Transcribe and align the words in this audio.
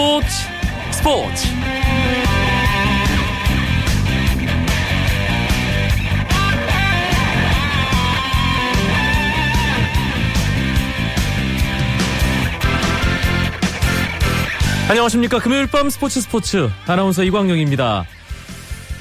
스포츠. 0.00 0.26
스포츠. 0.92 1.46
안녕하십니까. 14.88 15.38
금요일 15.38 15.66
밤 15.66 15.90
스포츠 15.90 16.22
스포츠. 16.22 16.70
아나운서 16.86 17.22
이광용입니다. 17.22 18.06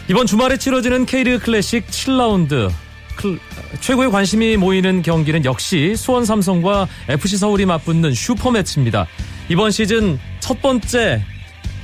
이번 0.10 0.26
주말에 0.26 0.58
치러지는 0.58 1.06
K리그 1.06 1.40
클래식 1.40 1.88
7라운드. 1.88 2.70
클, 3.16 3.40
최고의 3.80 4.12
관심이 4.12 4.58
모이는 4.58 5.02
경기는 5.02 5.46
역시 5.46 5.96
수원 5.96 6.26
삼성과 6.26 6.90
FC 7.08 7.38
서울이 7.38 7.66
맞붙는 7.66 8.14
슈퍼매치입니다 8.14 9.08
이번 9.50 9.72
시즌 9.72 10.20
첫 10.40 10.62
번째 10.62 11.24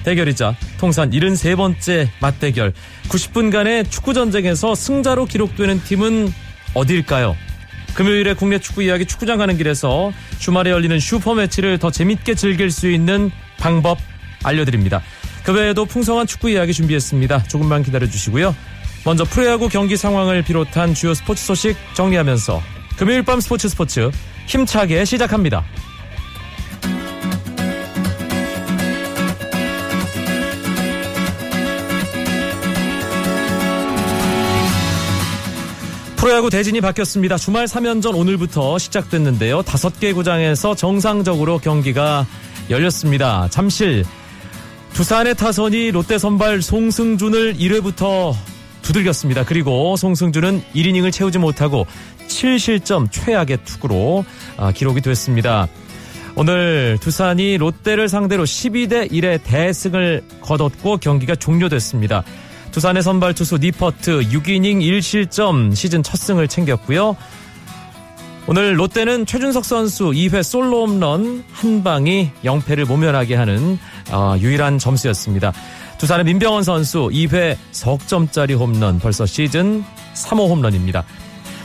대결이자 0.03 0.55
통산 0.77 1.09
73번째 1.09 2.07
맞대결 2.21 2.73
90분간의 3.09 3.89
축구 3.89 4.13
전쟁에서 4.13 4.75
승자로 4.75 5.25
기록되는 5.25 5.83
팀은 5.83 6.31
어디일까요? 6.75 7.35
금요일에 7.95 8.35
국내 8.35 8.59
축구 8.59 8.83
이야기 8.83 9.05
축구장 9.05 9.39
가는 9.39 9.57
길에서 9.57 10.11
주말에 10.37 10.69
열리는 10.69 10.99
슈퍼 10.99 11.33
매치를 11.33 11.79
더 11.79 11.89
재밌게 11.89 12.35
즐길 12.35 12.69
수 12.69 12.89
있는 12.89 13.31
방법 13.57 13.97
알려드립니다. 14.43 15.01
그 15.43 15.51
외에도 15.53 15.85
풍성한 15.85 16.27
축구 16.27 16.51
이야기 16.51 16.71
준비했습니다. 16.71 17.43
조금만 17.43 17.81
기다려 17.81 18.05
주시고요. 18.07 18.55
먼저 19.05 19.23
프로야구 19.23 19.69
경기 19.69 19.97
상황을 19.97 20.43
비롯한 20.43 20.93
주요 20.93 21.13
스포츠 21.15 21.43
소식 21.43 21.77
정리하면서 21.95 22.61
금요일 22.97 23.23
밤 23.23 23.39
스포츠 23.39 23.69
스포츠 23.69 24.11
힘차게 24.47 25.05
시작합니다. 25.05 25.63
프로야구 36.25 36.49
대진이 36.49 36.81
바뀌었습니다. 36.81 37.37
주말 37.37 37.65
3연전 37.65 38.17
오늘부터 38.17 38.79
시작됐는데요. 38.79 39.61
다섯 39.61 39.99
개 39.99 40.11
구장에서 40.11 40.73
정상적으로 40.73 41.59
경기가 41.59 42.25
열렸습니다. 42.71 43.47
잠실 43.51 44.03
두산의 44.93 45.35
타선이 45.35 45.91
롯데 45.91 46.17
선발 46.17 46.63
송승준을 46.63 47.57
1회부터 47.57 48.33
두들겼습니다. 48.81 49.45
그리고 49.45 49.95
송승준은 49.97 50.63
1이닝을 50.73 51.11
채우지 51.11 51.37
못하고 51.37 51.85
7실점 52.27 53.11
최악의 53.11 53.59
투구로 53.63 54.25
아, 54.57 54.71
기록이 54.71 55.01
됐습니다. 55.01 55.67
오늘 56.35 56.97
두산이 57.01 57.57
롯데를 57.57 58.09
상대로 58.09 58.45
12대 58.45 59.11
1의 59.11 59.43
대승을 59.43 60.23
거뒀고 60.41 60.97
경기가 60.97 61.35
종료됐습니다. 61.35 62.23
두산의 62.75 63.03
선발 63.03 63.33
투수 63.35 63.57
니퍼트 63.57 64.23
6이닝 64.23 64.81
1실점 64.81 65.73
시즌 65.73 66.03
첫 66.03 66.17
승을 66.17 66.49
챙겼고요. 66.49 67.15
오늘 68.47 68.77
롯데는 68.77 69.25
최준석 69.25 69.63
선수 69.63 70.07
2회 70.07 70.43
솔로 70.43 70.85
홈런 70.85 71.45
한 71.53 71.83
방이 71.85 72.31
0패를 72.43 72.85
모면하게 72.85 73.35
하는 73.35 73.79
어, 74.11 74.35
유일한 74.39 74.77
점수였습니다. 74.77 75.53
두산의 75.99 76.25
민병헌 76.25 76.63
선수 76.63 77.09
2회 77.13 77.55
석점짜리 77.71 78.55
홈런 78.55 78.99
벌써 78.99 79.25
시즌 79.25 79.85
3호 80.13 80.49
홈런입니다. 80.49 81.05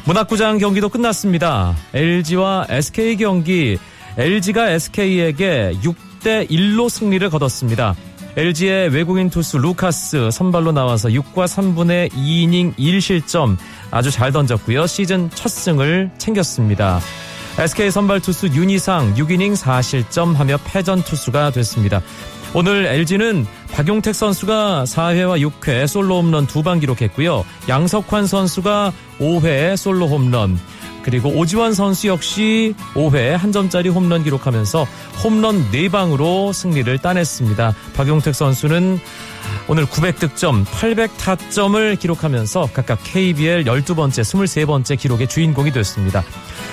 문학구장 0.05 0.59
경기도 0.59 0.89
끝났습니다. 0.89 1.75
LG와 1.93 2.67
SK 2.69 3.17
경기 3.17 3.79
LG가 4.17 4.71
SK에게 4.71 5.73
6대 5.83 6.49
1로 6.49 6.89
승리를 6.89 7.29
거뒀습니다. 7.31 7.97
LG의 8.37 8.91
외국인 8.91 9.29
투수 9.29 9.59
루카스 9.59 10.31
선발로 10.31 10.73
나와서 10.73 11.09
6과 11.09 11.47
3분의 11.47 12.13
2이닝 12.13 12.77
1실점 12.77 13.57
아주 13.91 14.11
잘 14.11 14.31
던졌고요. 14.31 14.87
시즌 14.87 15.29
첫 15.31 15.49
승을 15.49 16.11
챙겼습니다. 16.17 17.01
SK 17.59 17.91
선발 17.91 18.21
투수 18.21 18.47
윤희상 18.49 19.15
6이닝 19.15 19.57
4실점 19.57 20.35
하며 20.35 20.57
패전 20.65 21.03
투수가 21.03 21.51
됐습니다. 21.51 22.01
오늘 22.55 22.87
LG는 22.87 23.47
박용택 23.73 24.15
선수가 24.15 24.85
4회와 24.85 25.41
6회 25.51 25.87
솔로 25.87 26.19
홈런 26.19 26.47
두방 26.47 26.81
기록했고요. 26.81 27.45
양석환 27.69 28.27
선수가 28.27 28.93
5회 29.19 29.77
솔로 29.77 30.07
홈런 30.07 30.59
그리고 31.03 31.31
오지환 31.31 31.75
선수 31.75 32.09
역시 32.09 32.75
5회 32.95 33.31
한 33.31 33.53
점짜리 33.53 33.89
홈런 33.89 34.23
기록하면서 34.23 34.87
홈런 35.25 35.71
4방으로 35.71 36.53
승리를 36.53 36.99
따냈습니다. 36.99 37.75
박용택 37.95 38.35
선수는 38.35 39.01
오늘 39.69 39.87
900득점, 39.87 40.65
800타점을 40.65 41.99
기록하면서 41.99 42.71
각각 42.73 42.99
KBL 43.05 43.65
12번째, 43.65 44.21
23번째 44.21 44.99
기록의 44.99 45.29
주인공이 45.29 45.73
됐습니다. 45.73 46.23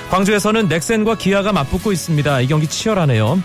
광주에서는 0.10 0.68
넥센과 0.68 1.16
기아가 1.16 1.52
맞붙고 1.52 1.92
있습니다. 1.92 2.42
이 2.42 2.48
경기 2.48 2.68
치열하네요. 2.68 3.42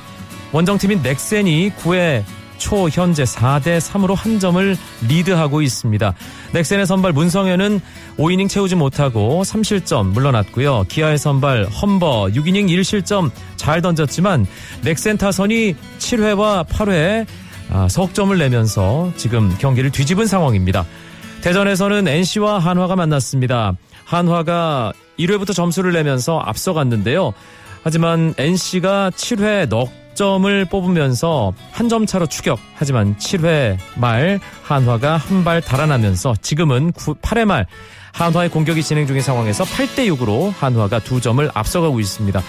원정팀인 0.53 1.03
넥센이 1.03 1.73
9회 1.83 2.25
초 2.59 2.89
현재 2.89 3.25
4대 3.25 3.79
3으로 3.79 4.15
한 4.15 4.39
점을 4.39 4.77
리드하고 5.09 5.63
있습니다. 5.63 6.15
넥센의 6.53 6.87
선발 6.87 7.13
문성현은 7.13 7.81
5이닝 8.19 8.49
채우지 8.49 8.77
못하고 8.77 9.43
3실점 9.43 10.07
물러났고요. 10.09 10.85
기아의 10.89 11.19
선발 11.19 11.67
험버 11.67 12.27
6이닝 12.35 12.69
1실점 12.69 13.31
잘 13.57 13.83
던졌지만 13.83 14.47
넥센 14.83 15.19
타선이 15.19 15.75
7회와 15.99 16.67
8회 16.67 17.27
아, 17.71 17.89
석점을 17.89 18.37
내면서 18.37 19.11
지금 19.17 19.55
경기를 19.59 19.91
뒤집은 19.91 20.27
상황입니다. 20.27 20.85
대전에서는 21.43 22.07
NC와 22.07 22.59
한화가 22.59 22.97
만났습니다. 22.97 23.75
한화가 24.05 24.93
1회부터 25.19 25.55
점수를 25.55 25.93
내면서 25.93 26.39
앞서갔는데요. 26.39 27.33
하지만 27.83 28.35
NC가 28.39 29.11
7회 29.11 29.69
넉 29.69 29.91
점을 30.15 30.65
뽑으면서 30.67 31.53
한 31.73 31.89
점 31.89 32.07
차로 32.07 32.27
추격. 32.27 32.59
하지만 32.75 33.17
7회 33.17 33.77
말 33.97 34.41
한화가 34.63 35.17
한 35.17 35.45
발 35.45 35.61
달아나면서 35.61 36.35
지금은 36.41 36.93
9, 36.93 37.15
8회 37.17 37.45
말 37.45 37.67
한화의 38.13 38.49
공격이 38.51 38.83
진행 38.83 39.07
중인 39.07 39.21
상황에서 39.23 39.65
8대 39.65 40.07
6으로 40.17 40.53
한화가 40.59 41.01
두 41.01 41.21
점을 41.21 41.49
앞서가고 41.53 41.99
있습니다. 42.01 42.41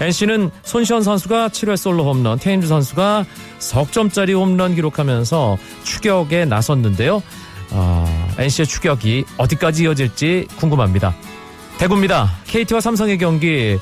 NC는 0.00 0.50
손시현 0.62 1.02
선수가 1.02 1.48
7회 1.48 1.76
솔로 1.76 2.04
홈런, 2.04 2.38
테임즈 2.38 2.66
선수가 2.66 3.24
석점짜리 3.58 4.34
홈런 4.34 4.74
기록하면서 4.74 5.56
추격에 5.84 6.44
나섰는데요. 6.44 7.22
어, 7.70 8.34
NC의 8.38 8.66
추격이 8.66 9.24
어디까지 9.38 9.84
이어질지 9.84 10.48
궁금합니다. 10.56 11.14
대구입니다. 11.78 12.30
KT와 12.46 12.80
삼성의 12.80 13.18
경기 13.18 13.78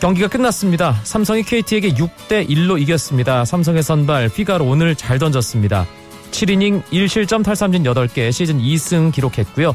경기가 0.00 0.28
끝났습니다. 0.28 1.00
삼성이 1.04 1.42
KT에게 1.42 1.94
6대 1.94 2.48
1로 2.48 2.80
이겼습니다. 2.80 3.44
삼성의 3.44 3.82
선발 3.82 4.28
피가로 4.28 4.66
오늘 4.66 4.94
잘 4.94 5.18
던졌습니다. 5.18 5.86
7이닝 6.30 6.82
1실점 6.84 7.42
탈삼진 7.42 7.82
8개 7.82 8.30
시즌 8.30 8.58
2승 8.58 9.12
기록했고요. 9.12 9.74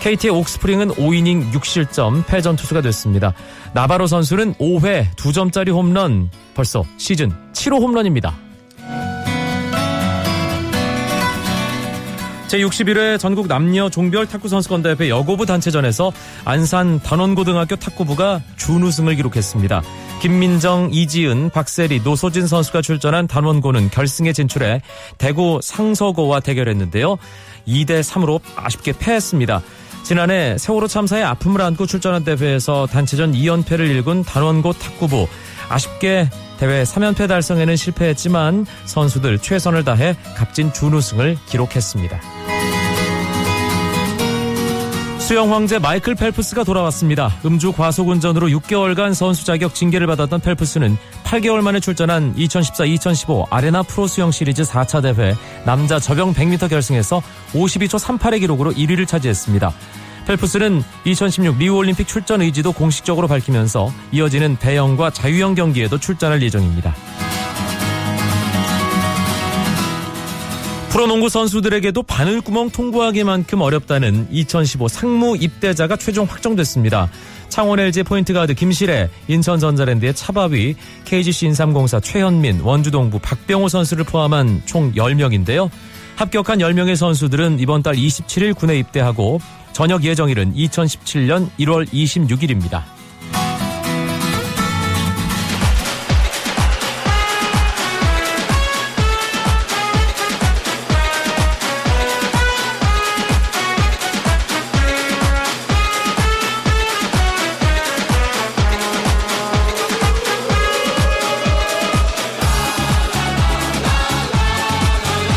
KT의 0.00 0.32
옥스프링은 0.32 0.88
5이닝 0.88 1.52
6실점 1.52 2.26
패전 2.26 2.56
투수가 2.56 2.80
됐습니다. 2.80 3.34
나바로 3.74 4.06
선수는 4.06 4.54
5회 4.54 5.14
2점짜리 5.16 5.70
홈런 5.70 6.30
벌써 6.54 6.82
시즌 6.96 7.30
7호 7.52 7.82
홈런입니다. 7.82 8.34
제61회 12.50 13.18
전국 13.18 13.46
남녀 13.46 13.88
종별 13.88 14.26
탁구 14.26 14.48
선수권 14.48 14.82
대회 14.82 15.08
여고부 15.08 15.46
단체전에서 15.46 16.12
안산 16.44 17.00
단원고등학교 17.00 17.76
탁구부가 17.76 18.42
준우승을 18.56 19.14
기록했습니다. 19.14 19.82
김민정, 20.20 20.88
이지은, 20.92 21.50
박세리, 21.50 22.00
노소진 22.02 22.48
선수가 22.48 22.82
출전한 22.82 23.28
단원고는 23.28 23.90
결승에 23.90 24.32
진출해 24.32 24.82
대구 25.16 25.60
상서고와 25.62 26.40
대결했는데요. 26.40 27.18
2대 27.68 28.00
3으로 28.02 28.40
아쉽게 28.56 28.94
패했습니다. 28.98 29.62
지난해 30.02 30.58
세월호 30.58 30.88
참사에 30.88 31.22
아픔을 31.22 31.60
안고 31.60 31.86
출전한 31.86 32.24
대회에서 32.24 32.86
단체전 32.86 33.32
2연패를 33.32 33.80
일군 33.80 34.24
단원고 34.24 34.72
탁구부 34.72 35.28
아쉽게 35.68 36.28
대회 36.60 36.82
3연패 36.82 37.26
달성에는 37.26 37.74
실패했지만 37.74 38.66
선수들 38.84 39.38
최선을 39.38 39.82
다해 39.82 40.14
값진 40.36 40.74
준우승을 40.74 41.38
기록했습니다. 41.46 42.20
수영 45.18 45.54
황제 45.54 45.78
마이클 45.78 46.14
펠프스가 46.14 46.64
돌아왔습니다. 46.64 47.32
음주 47.46 47.72
과속 47.72 48.08
운전으로 48.08 48.48
6개월간 48.48 49.14
선수 49.14 49.46
자격 49.46 49.74
징계를 49.74 50.06
받았던 50.06 50.40
펠프스는 50.40 50.98
8개월 51.24 51.62
만에 51.62 51.80
출전한 51.80 52.34
2014-2015 52.34 53.46
아레나 53.48 53.82
프로 53.82 54.06
수영 54.06 54.30
시리즈 54.30 54.62
4차 54.62 55.02
대회 55.02 55.34
남자 55.64 55.98
저병 55.98 56.34
100m 56.34 56.68
결승에서 56.68 57.22
52초 57.52 58.18
38의 58.18 58.40
기록으로 58.40 58.72
1위를 58.72 59.06
차지했습니다. 59.06 59.72
펠프스는 60.30 60.84
2016 61.04 61.58
리우올림픽 61.58 62.06
출전 62.06 62.40
의지도 62.40 62.70
공식적으로 62.70 63.26
밝히면서 63.26 63.92
이어지는 64.12 64.56
대형과 64.58 65.10
자유형 65.10 65.56
경기에도 65.56 65.98
출전할 65.98 66.40
예정입니다. 66.42 66.94
프로농구 70.90 71.28
선수들에게도 71.28 72.04
바늘구멍 72.04 72.70
통과하기만큼 72.70 73.60
어렵다는 73.60 74.28
2015 74.30 74.86
상무 74.86 75.36
입대자가 75.36 75.96
최종 75.96 76.26
확정됐습니다. 76.26 77.10
창원 77.48 77.80
LG 77.80 78.04
포인트가드 78.04 78.54
김시래, 78.54 79.08
인천전자랜드의 79.26 80.14
차바위, 80.14 80.76
KGC 81.06 81.46
인삼공사 81.46 81.98
최현민, 81.98 82.60
원주동부 82.60 83.18
박병우 83.18 83.68
선수를 83.68 84.04
포함한 84.04 84.62
총 84.66 84.92
10명인데요. 84.92 85.70
합격한 86.16 86.58
10명의 86.58 86.96
선수들은 86.96 87.60
이번 87.60 87.82
달 87.82 87.94
27일 87.94 88.54
군에 88.54 88.78
입대하고 88.78 89.40
전역 89.72 90.04
예정일은 90.04 90.54
2017년 90.54 91.48
1월 91.58 91.86
26일입니다. 91.88 92.99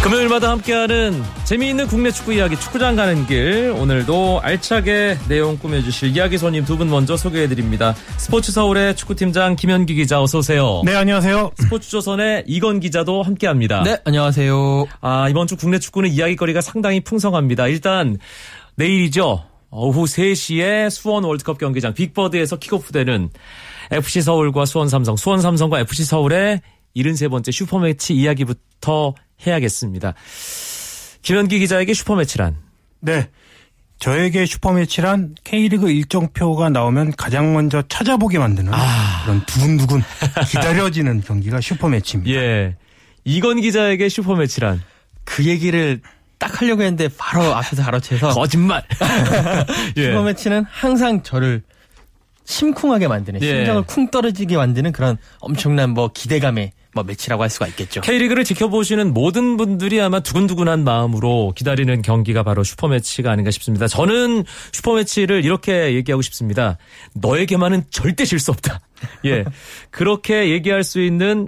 금요일마다 0.03 0.49
함께하는 0.49 1.23
재미있는 1.45 1.87
국내 1.87 2.11
축구 2.11 2.33
이야기 2.33 2.59
축구장 2.59 2.97
가는 2.97 3.25
길 3.25 3.73
오늘도 3.77 4.41
알차게 4.41 5.17
내용 5.29 5.57
꾸며주실 5.57 6.09
이야기 6.17 6.37
손님 6.37 6.65
두 6.65 6.75
분 6.75 6.89
먼저 6.89 7.15
소개해드립니다. 7.15 7.95
스포츠 8.17 8.51
서울의 8.51 8.97
축구팀장 8.97 9.55
김현기 9.55 9.93
기자 9.95 10.21
어서 10.21 10.39
오세요. 10.39 10.81
네 10.83 10.93
안녕하세요. 10.95 11.51
스포츠 11.57 11.89
조선의 11.89 12.43
이건 12.47 12.81
기자도 12.81 13.23
함께합니다. 13.23 13.83
네 13.83 13.97
안녕하세요. 14.03 14.87
아 14.99 15.29
이번 15.29 15.47
주 15.47 15.55
국내 15.55 15.79
축구는 15.79 16.09
이야기거리가 16.09 16.59
상당히 16.59 16.99
풍성합니다. 16.99 17.67
일단 17.67 18.17
내일이죠. 18.75 19.45
오후 19.69 20.03
3시에 20.03 20.89
수원 20.89 21.23
월드컵 21.23 21.59
경기장 21.59 21.93
빅버드에서 21.93 22.57
킥오프되는 22.57 23.29
FC 23.91 24.21
서울과 24.21 24.65
수원 24.65 24.89
삼성, 24.89 25.15
수원 25.15 25.39
삼성과 25.39 25.79
FC 25.79 26.03
서울의 26.03 26.61
73번째 26.97 27.51
슈퍼매치 27.53 28.13
이야기부터 28.15 29.13
해야겠습니다. 29.45 30.13
김현기 31.21 31.59
기자에게 31.59 31.93
슈퍼매치란? 31.93 32.55
네. 32.99 33.29
저에게 33.99 34.45
슈퍼매치란 34.45 35.35
K리그 35.45 35.89
일정표가 35.89 36.69
나오면 36.69 37.13
가장 37.17 37.53
먼저 37.53 37.81
찾아보게 37.87 38.37
만드는 38.37 38.73
아. 38.73 39.21
그런 39.23 39.45
두근두근 39.45 40.01
기다려지는 40.49 41.21
경기가 41.21 41.61
슈퍼매치입니다. 41.61 42.35
예. 42.35 42.75
이건 43.23 43.61
기자에게 43.61 44.09
슈퍼매치란? 44.09 44.81
그 45.23 45.45
얘기를 45.45 46.01
딱 46.37 46.61
하려고 46.61 46.81
했는데 46.81 47.07
바로 47.17 47.55
앞에서 47.55 47.83
가로채서 47.83 48.29
거짓말. 48.35 48.83
예. 49.95 50.07
슈퍼매치는 50.07 50.65
항상 50.69 51.23
저를 51.23 51.63
심쿵하게 52.43 53.07
만드는 53.07 53.41
예. 53.41 53.47
심장을 53.47 53.81
쿵 53.83 54.11
떨어지게 54.11 54.57
만드는 54.57 54.91
그런 54.91 55.17
엄청난 55.39 55.91
뭐 55.91 56.09
기대감에 56.13 56.73
뭐 56.93 57.03
매치라고 57.03 57.41
할 57.43 57.49
수가 57.49 57.67
있겠죠. 57.67 58.01
K리그를 58.01 58.43
지켜보시는 58.43 59.13
모든 59.13 59.57
분들이 59.57 59.99
아마 59.99 60.19
두근두근한 60.19 60.83
마음으로 60.83 61.53
기다리는 61.55 62.01
경기가 62.01 62.43
바로 62.43 62.63
슈퍼매치가 62.63 63.31
아닌가 63.31 63.51
싶습니다. 63.51 63.87
저는 63.87 64.43
슈퍼매치를 64.71 65.43
이렇게 65.43 65.93
얘기하고 65.95 66.21
싶습니다. 66.21 66.77
너에게만은 67.15 67.83
절대 67.89 68.25
질 68.25 68.39
수 68.39 68.51
없다. 68.51 68.79
예. 69.25 69.43
그렇게 69.89 70.49
얘기할 70.49 70.83
수 70.83 71.01
있는 71.01 71.47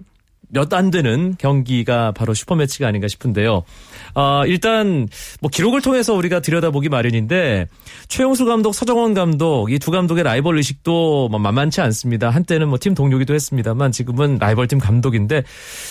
몇 0.49 0.73
안 0.73 0.89
되는 0.91 1.35
경기가 1.37 2.11
바로 2.13 2.33
슈퍼매치가 2.33 2.87
아닌가 2.87 3.07
싶은데요. 3.07 3.63
아, 4.15 4.43
일단 4.47 5.07
뭐 5.41 5.49
기록을 5.51 5.81
통해서 5.81 6.13
우리가 6.13 6.39
들여다보기 6.39 6.89
마련인데 6.89 7.67
최용수 8.07 8.45
감독, 8.45 8.73
서정원 8.73 9.13
감독 9.13 9.71
이 9.71 9.77
두 9.77 9.91
감독의 9.91 10.23
라이벌 10.23 10.57
의식도 10.57 11.27
뭐 11.29 11.39
만만치 11.39 11.81
않습니다. 11.81 12.29
한때는 12.29 12.67
뭐 12.69 12.77
팀 12.79 12.95
동료기도 12.95 13.33
했습니다만 13.35 13.91
지금은 13.91 14.37
라이벌 14.39 14.67
팀 14.67 14.79
감독인데 14.79 15.43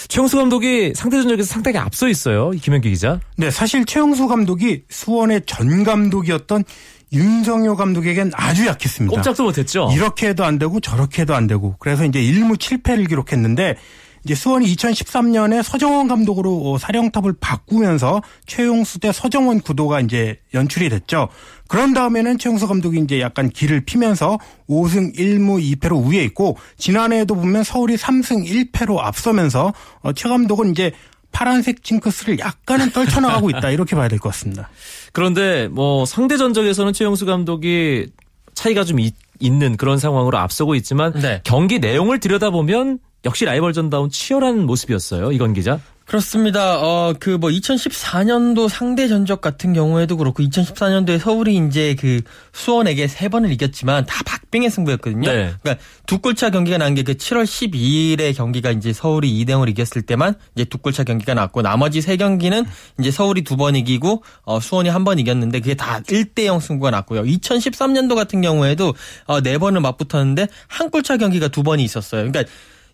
최용수 0.09 0.37
감독이 0.39 0.93
상대 0.95 1.19
전적에서 1.19 1.47
상당히 1.47 1.79
앞서 1.79 2.09
있어요. 2.09 2.51
김현기 2.51 2.91
기자. 2.91 3.21
네, 3.37 3.51
사실 3.51 3.85
최용수 3.85 4.27
감독이 4.27 4.83
수원의 4.89 5.43
전 5.47 5.85
감독이었던 5.85 6.65
윤성효 7.13 7.77
감독에겐 7.77 8.33
아주 8.35 8.67
약했습니다. 8.67 9.15
꼼짝도 9.15 9.45
못했죠. 9.45 9.89
이렇게 9.95 10.29
해도 10.29 10.45
안 10.45 10.59
되고 10.59 10.81
저렇게 10.81 11.23
해도 11.23 11.35
안 11.35 11.47
되고 11.47 11.77
그래서 11.79 12.05
이제 12.05 12.21
1무 12.21 12.57
7패를 12.57 13.09
기록했는데 13.09 13.77
이제 14.25 14.35
수원이 14.35 14.67
2013년에 14.75 15.63
서정원 15.63 16.09
감독으로 16.09 16.73
어, 16.73 16.79
사령탑을 16.79 17.35
바꾸면서 17.41 18.23
최용수 18.47 18.99
대 19.01 19.13
서정원 19.13 19.61
구도가 19.61 20.01
이제 20.01 20.39
연출이 20.55 20.89
됐죠. 20.89 21.29
그런 21.69 21.93
다음에는 21.93 22.39
최용수 22.39 22.67
감독이 22.67 22.99
이제 23.01 23.21
약간 23.21 23.51
길을 23.51 23.83
피면서 23.85 24.39
5승 24.69 25.17
1무 25.17 25.79
2패로 25.79 26.11
위에 26.11 26.25
있고 26.25 26.57
지난해에도 26.79 27.35
보면 27.35 27.65
서울이 27.65 27.97
3승 27.97 28.47
1패로 28.73 28.99
앞서면서 28.99 29.73
어, 30.01 30.13
최 30.15 30.29
감독은 30.29 30.71
이제 30.71 30.93
파란색 31.33 31.83
징크스를 31.83 32.39
약간은 32.39 32.91
떨쳐나가고 32.93 33.51
있다 33.51 33.71
이렇게 33.71 33.97
봐야 33.97 34.09
될 34.09 34.19
것 34.21 34.29
같습니다. 34.31 34.71
그런데 35.13 35.69
뭐 35.69 36.07
상대 36.07 36.37
전적에서는 36.37 36.93
최용수 36.93 37.27
감독이 37.27 38.07
차이가 38.55 38.85
좀 38.85 39.01
있, 39.01 39.15
는 39.41 39.77
그런 39.77 39.99
상황으로 39.99 40.39
앞서고 40.39 40.75
있지만 40.77 41.13
네. 41.21 41.41
경기 41.45 41.81
내용을 41.81 42.21
들여다보면 42.21 43.01
역시 43.25 43.45
라이벌전다운 43.45 44.11
치열한 44.11 44.67
모습이었어요. 44.67 45.33
이건 45.33 45.55
기자. 45.55 45.81
그렇습니다. 46.07 46.79
어, 46.83 47.15
그 47.19 47.39
뭐 47.39 47.49
2014년도 47.49 48.69
상대 48.69 49.09
전적 49.09 49.41
같은 49.41 49.73
경우에도 49.73 50.19
그렇고 50.19 50.43
2014년도에 50.43 51.19
서울이 51.19 51.57
이제 51.67 51.97
그 51.99 52.21
수원에게 52.53 53.09
세 53.09 53.29
번을 53.31 53.51
이겼지만 53.53 54.05
다 54.05 54.23
박빙의 54.27 54.69
승부였거든요. 54.69 55.33
네. 55.33 55.55
그러니까 55.63 55.83
두 56.07 56.19
골차 56.19 56.51
경기가 56.51 56.77
난 56.77 56.95
게 56.95 57.05
그 57.05 57.15
7월 57.15 57.45
12일에 57.45 58.37
경기가 58.37 58.71
이제 58.71 58.93
서울이 58.93 59.33
2대 59.33 59.53
0을 59.53 59.71
이겼을 59.71 60.03
때만 60.03 60.35
이제 60.55 60.67
두 60.67 60.77
골차 60.77 61.05
경기가 61.05 61.33
났고 61.33 61.63
나머지 61.63 62.03
세 62.03 62.19
경기는 62.19 62.67
이제 63.01 63.11
서울이 63.11 63.43
두 63.43 63.57
번 63.57 63.75
이기고 63.75 64.23
어, 64.43 64.61
수원이 64.61 64.91
한 64.91 65.05
번 65.05 65.19
이겼는데 65.19 65.61
그게 65.61 65.75
다 65.75 66.01
1대 66.03 66.45
0 66.45 66.61
승부가 66.61 66.91
났고요. 66.91 67.23
2013년도 67.23 68.15
같은 68.15 68.43
경우에도 68.43 68.93
어, 69.27 69.41
네 69.41 69.57
번을 69.57 69.81
맞붙었는데 69.81 70.49
한 70.69 70.91
골차 70.91 71.17
경기가 71.17 71.49
두 71.49 71.63
번이 71.63 71.83
있었어요. 71.83 72.31
그러니까 72.31 72.45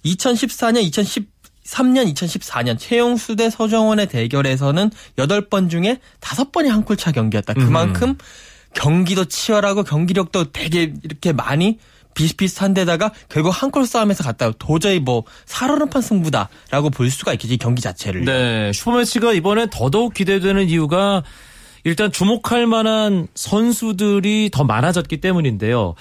2014년, 0.05 0.91
2013년, 0.91 2.15
2014년 2.15 2.79
최용수 2.79 3.37
대 3.37 3.51
서정원의 3.51 4.09
대결에서는 4.09 4.91
8번 5.17 5.71
중에 5.71 5.99
5번이 6.21 6.69
한 6.69 6.85
골차 6.85 7.13
경기였다. 7.13 7.55
그만큼 7.55 8.11
음. 8.11 8.19
경기도 8.75 9.25
치열하고 9.25 9.83
경기력도 9.83 10.53
되게 10.53 10.95
이렇게 11.03 11.33
많이 11.33 11.79
비슷비슷한 12.15 12.75
데다가 12.75 13.13
결국 13.29 13.51
한골 13.51 13.87
싸움에서 13.87 14.25
갔다 14.25 14.51
도저히 14.53 15.01
뭐 15.01 15.25
살얼음판 15.47 16.03
승부다라고 16.03 16.91
볼 16.91 17.11
수가 17.11 17.33
있겠지 17.33 17.57
경기 17.57 17.83
자체를. 17.83 18.25
네. 18.25 18.73
슈퍼매치가 18.73 19.33
이번에 19.33 19.67
더더욱 19.71 20.15
기대되는 20.15 20.69
이유가 20.69 21.23
일단 21.85 22.13
주목할 22.13 22.67
만한 22.67 23.29
선수들이 23.35 24.51
더 24.53 24.65
많아졌기 24.65 25.21
때문인데요. 25.21 25.95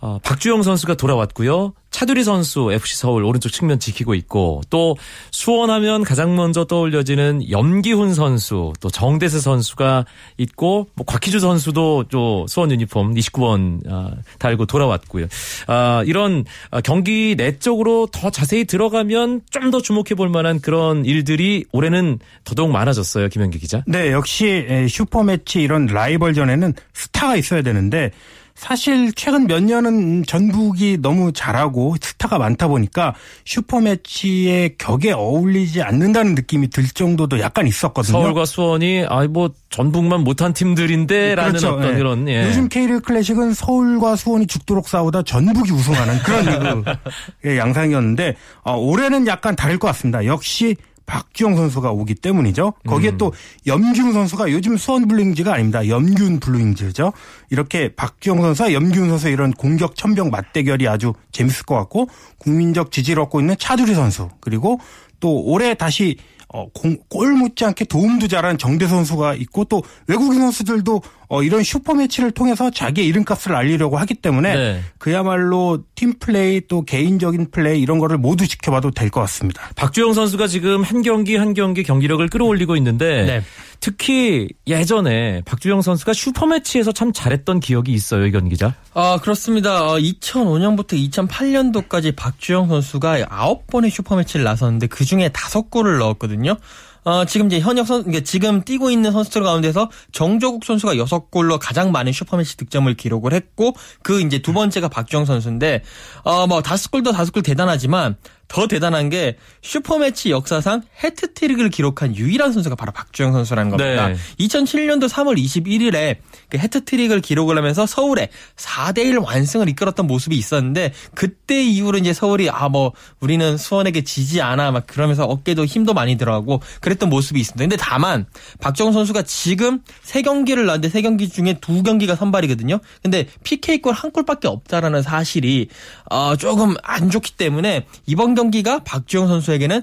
어, 0.00 0.18
박주영 0.22 0.62
선수가 0.62 0.94
돌아왔고요. 0.94 1.74
차두리 1.90 2.24
선수 2.24 2.70
FC 2.72 2.96
서울 2.96 3.24
오른쪽 3.24 3.50
측면 3.50 3.78
지키고 3.78 4.14
있고 4.14 4.60
또 4.70 4.96
수원하면 5.30 6.04
가장 6.04 6.36
먼저 6.36 6.64
떠올려지는 6.64 7.50
염기훈 7.50 8.12
선수 8.14 8.72
또 8.80 8.90
정대세 8.90 9.40
선수가 9.40 10.04
있고 10.38 10.88
뭐 10.94 11.06
곽희주 11.06 11.40
선수도 11.40 12.04
또 12.10 12.46
수원 12.48 12.70
유니폼 12.70 13.14
29번 13.14 13.80
아, 13.90 14.10
달고 14.38 14.66
돌아왔고요. 14.66 15.26
아, 15.66 16.02
이런 16.06 16.44
경기 16.84 17.34
내적으로 17.36 18.06
더 18.12 18.30
자세히 18.30 18.64
들어가면 18.64 19.42
좀 19.50 19.70
더 19.70 19.80
주목해 19.80 20.16
볼 20.16 20.28
만한 20.28 20.60
그런 20.60 21.04
일들이 21.04 21.64
올해는 21.72 22.18
더더욱 22.44 22.72
많아졌어요. 22.72 23.28
김현기 23.28 23.58
기자. 23.60 23.84
네, 23.86 24.10
역시 24.10 24.66
슈퍼매치 24.88 25.60
이런 25.62 25.86
라이벌전에는 25.86 26.74
스타가 26.92 27.36
있어야 27.36 27.62
되는데 27.62 28.10
사실 28.60 29.10
최근 29.14 29.46
몇 29.46 29.62
년은 29.62 30.26
전북이 30.26 30.98
너무 31.00 31.32
잘하고 31.32 31.96
스타가 31.98 32.36
많다 32.36 32.68
보니까 32.68 33.14
슈퍼매치의 33.46 34.74
격에 34.76 35.12
어울리지 35.12 35.80
않는다는 35.80 36.34
느낌이 36.34 36.68
들 36.68 36.86
정도도 36.86 37.40
약간 37.40 37.66
있었거든요. 37.66 38.20
서울과 38.20 38.44
수원이 38.44 39.06
아이 39.08 39.28
뭐 39.28 39.50
전북만 39.70 40.24
못한 40.24 40.52
팀들인데라는 40.52 41.52
그렇죠. 41.52 41.68
어떤 41.70 41.92
네. 41.92 41.96
그런 41.96 42.28
예. 42.28 42.48
요즘 42.48 42.68
K리그 42.68 43.00
클래식은 43.00 43.54
서울과 43.54 44.16
수원이 44.16 44.46
죽도록 44.46 44.88
싸우다 44.88 45.22
전북이 45.22 45.72
우승하는 45.72 46.18
그런 46.18 46.84
그 47.40 47.56
양상이었는데 47.56 48.36
어, 48.64 48.76
올해는 48.76 49.26
약간 49.26 49.56
다를 49.56 49.78
것 49.78 49.86
같습니다. 49.86 50.26
역시 50.26 50.76
박주영 51.10 51.56
선수가 51.56 51.90
오기 51.90 52.14
때문이죠. 52.14 52.74
거기에 52.86 53.10
음. 53.10 53.18
또 53.18 53.32
염기훈 53.66 54.12
선수가 54.12 54.52
요즘 54.52 54.76
수원 54.76 55.08
블루윙즈가 55.08 55.52
아닙니다. 55.52 55.88
염기훈 55.88 56.38
블루윙즈죠. 56.38 57.12
이렇게 57.50 57.92
박주영 57.96 58.40
선수와 58.40 58.72
염기훈 58.72 59.08
선수 59.08 59.28
이런 59.28 59.50
공격 59.50 59.96
첨병 59.96 60.30
맞대결이 60.30 60.86
아주 60.86 61.12
재밌을 61.32 61.64
것 61.66 61.74
같고 61.74 62.08
국민적 62.38 62.92
지지를 62.92 63.24
얻고 63.24 63.40
있는 63.40 63.56
차두리 63.58 63.92
선수 63.94 64.28
그리고 64.40 64.78
또 65.18 65.42
올해 65.42 65.74
다시 65.74 66.16
어, 66.52 66.68
공, 66.72 66.96
골 67.08 67.32
못지않게 67.32 67.86
도움도 67.86 68.28
잘하는 68.28 68.56
정대세 68.56 68.86
선수가 68.86 69.34
있고 69.34 69.64
또 69.64 69.82
외국인 70.06 70.40
선수들도 70.40 71.02
어, 71.30 71.44
이런 71.44 71.62
슈퍼 71.62 71.94
매치를 71.94 72.32
통해서 72.32 72.70
자기의 72.70 73.06
이름값을 73.06 73.54
알리려고 73.54 73.96
하기 73.98 74.14
때문에 74.14 74.54
네. 74.56 74.80
그야말로 74.98 75.84
팀 75.94 76.18
플레이 76.18 76.60
또 76.66 76.82
개인적인 76.84 77.52
플레이 77.52 77.80
이런 77.80 78.00
거를 78.00 78.18
모두 78.18 78.48
지켜봐도 78.48 78.90
될 78.90 79.10
것 79.10 79.20
같습니다. 79.22 79.62
박주영 79.76 80.12
선수가 80.12 80.46
지금 80.48 80.82
한 80.82 81.02
경기 81.02 81.36
한 81.36 81.54
경기 81.54 81.82
경기력을 81.84 82.28
끌어올리고 82.28 82.76
있는데 82.76 83.24
네. 83.24 83.42
특히 83.78 84.48
예전에 84.66 85.42
박주영 85.46 85.82
선수가 85.82 86.12
슈퍼 86.12 86.46
매치에서 86.46 86.92
참 86.92 87.12
잘했던 87.12 87.60
기억이 87.60 87.92
있어요, 87.92 88.26
이건 88.26 88.48
기자. 88.48 88.74
아, 88.94 89.18
그렇습니다. 89.22 89.94
2005년부터 89.94 90.94
어, 90.94 91.26
2008년도까지 91.26 92.14
박주영 92.16 92.68
선수가 92.68 93.20
9번의 93.20 93.90
슈퍼 93.90 94.16
매치를 94.16 94.44
나섰는데 94.44 94.88
그 94.88 95.04
중에 95.04 95.28
5골을 95.30 95.98
넣었거든요. 95.98 96.56
어, 97.04 97.24
지금 97.24 97.46
이제 97.46 97.60
현역 97.60 97.86
선, 97.86 98.02
그러니까 98.02 98.24
지금 98.24 98.62
뛰고 98.62 98.90
있는 98.90 99.12
선수들 99.12 99.42
가운데서 99.42 99.90
정조국 100.12 100.64
선수가 100.64 100.94
6골로 100.94 101.58
가장 101.60 101.92
많은 101.92 102.12
슈퍼매치 102.12 102.56
득점을 102.56 102.92
기록을 102.94 103.32
했고, 103.32 103.74
그 104.02 104.20
이제 104.20 104.40
두 104.40 104.52
번째가 104.52 104.88
박주영 104.88 105.24
선수인데, 105.24 105.82
어, 106.24 106.46
뭐, 106.46 106.62
다섯 106.62 106.90
골도 106.90 107.12
다섯 107.12 107.32
골 107.32 107.42
대단하지만, 107.42 108.16
더 108.50 108.66
대단한 108.66 109.10
게 109.10 109.36
슈퍼매치 109.62 110.30
역사상 110.30 110.82
해트트릭을 111.04 111.68
기록한 111.68 112.16
유일한 112.16 112.52
선수가 112.52 112.76
바로 112.76 112.92
박주영 112.92 113.32
선수라는 113.32 113.70
겁니다. 113.70 114.08
네. 114.08 114.16
2007년도 114.40 115.08
3월 115.08 115.38
21일에 115.38 116.16
그 116.48 116.58
해트트릭을 116.58 117.20
기록을 117.20 117.56
하면서 117.56 117.86
서울에 117.86 118.30
4대1 118.56 119.22
완승을 119.22 119.68
이끌었던 119.68 120.06
모습이 120.06 120.36
있었는데 120.36 120.92
그때 121.14 121.62
이후로 121.62 121.98
이제 121.98 122.12
서울이 122.12 122.48
아 122.48 122.70
뭐 122.70 122.92
우리는 123.20 123.56
수원에게 123.56 124.02
지지 124.02 124.40
않아 124.40 124.70
막 124.70 124.86
그러면서 124.86 125.24
어깨도 125.24 125.64
힘도 125.64 125.92
많이 125.92 126.16
들어가고 126.16 126.60
그랬던 126.80 127.10
모습이 127.10 127.40
있습니다. 127.40 127.62
근데 127.62 127.76
다만 127.76 128.26
박주영 128.60 128.92
선수가 128.92 129.22
지금 129.22 129.80
3경기를 130.04 130.64
나왔는데 130.64 130.88
3경기 130.88 131.32
중에 131.32 131.54
2경기가 131.54 132.16
선발이거든요. 132.16 132.78
근데 133.02 133.26
PK골 133.44 133.92
한 133.92 134.10
골밖에 134.12 134.48
없다라는 134.48 135.02
사실이 135.02 135.68
어 136.10 136.36
조금 136.36 136.74
안 136.82 137.10
좋기 137.10 137.32
때문에 137.32 137.86
이번 138.06 138.34
경기가 138.40 138.82
박주영 138.84 139.28
선수에게는 139.28 139.82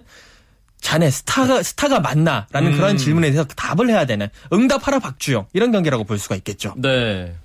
자네 0.82 1.10
스타가 1.12 1.62
스타가 1.62 2.00
맞나라는 2.00 2.74
음. 2.74 2.78
그런 2.78 2.98
질문에 2.98 3.32
대해서 3.32 3.44
답을 3.46 3.90
해야 3.90 4.06
되는 4.06 4.28
응답하라 4.52 5.00
박주영 5.00 5.48
이런 5.54 5.72
경기라고 5.72 6.04
볼 6.04 6.18
수가 6.18 6.36
있겠죠. 6.38 6.74
네. 6.78 7.36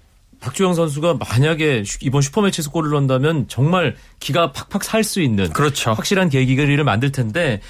박주영 0.40 0.74
선수가 0.74 1.14
만약에 1.14 1.84
이번 2.00 2.22
슈퍼매치에서 2.22 2.70
골을 2.70 2.90
넣는다면 2.90 3.46
정말 3.48 3.94
기가 4.20 4.52
팍팍 4.52 4.82
살 4.82 5.04
수 5.04 5.20
있는 5.20 5.50
그렇죠. 5.52 5.92
확실한 5.92 6.30
계기를 6.30 6.82
만들 6.82 7.12
텐데 7.12 7.60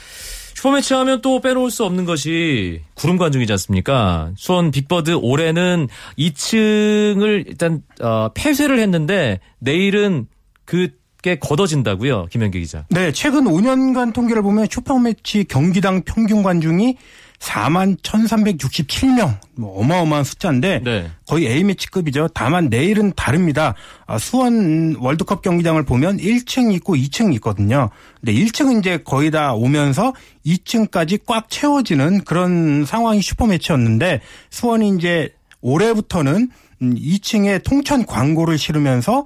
슈퍼매치 0.54 0.94
하면 0.94 1.20
또 1.20 1.40
빼놓을 1.40 1.70
수 1.70 1.84
없는 1.84 2.04
것이 2.04 2.82
구름 2.94 3.18
관중이지 3.18 3.52
않습니까? 3.52 4.30
수원 4.36 4.70
빅버드 4.70 5.18
올해는 5.20 5.88
2층을 6.18 7.48
일단 7.48 7.82
어, 8.00 8.30
폐쇄를 8.34 8.78
했는데 8.78 9.40
내일은 9.58 10.28
그 10.64 10.90
꽤 11.22 11.36
걷어진다고요, 11.36 12.26
김현기 12.26 12.60
기자. 12.60 12.84
네, 12.90 13.12
최근 13.12 13.44
5년간 13.44 14.12
통계를 14.12 14.42
보면 14.42 14.66
슈퍼매치 14.70 15.44
경기당 15.44 16.02
평균 16.02 16.42
관중이 16.42 16.96
4만 17.38 17.96
1,367명, 18.02 19.36
뭐 19.56 19.80
어마어마한 19.80 20.22
숫자인데 20.24 20.80
네. 20.84 21.10
거의 21.26 21.48
A매치급이죠. 21.48 22.28
다만 22.34 22.68
내일은 22.68 23.12
다릅니다. 23.16 23.74
아, 24.06 24.16
수원 24.18 24.94
월드컵 25.00 25.42
경기장을 25.42 25.82
보면 25.84 26.18
1층 26.18 26.72
있고 26.74 26.94
2층 26.94 27.34
있거든요. 27.34 27.90
근데 28.20 28.32
1층은 28.32 28.78
이제 28.78 28.98
거의 28.98 29.32
다 29.32 29.54
오면서 29.54 30.14
2층까지 30.46 31.22
꽉 31.26 31.50
채워지는 31.50 32.22
그런 32.22 32.84
상황이 32.84 33.20
슈퍼매치였는데 33.20 34.20
수원이 34.50 34.96
이제 34.96 35.30
올해부터는 35.62 36.50
2층에 36.80 37.64
통천 37.64 38.06
광고를 38.06 38.56
실으면서 38.56 39.24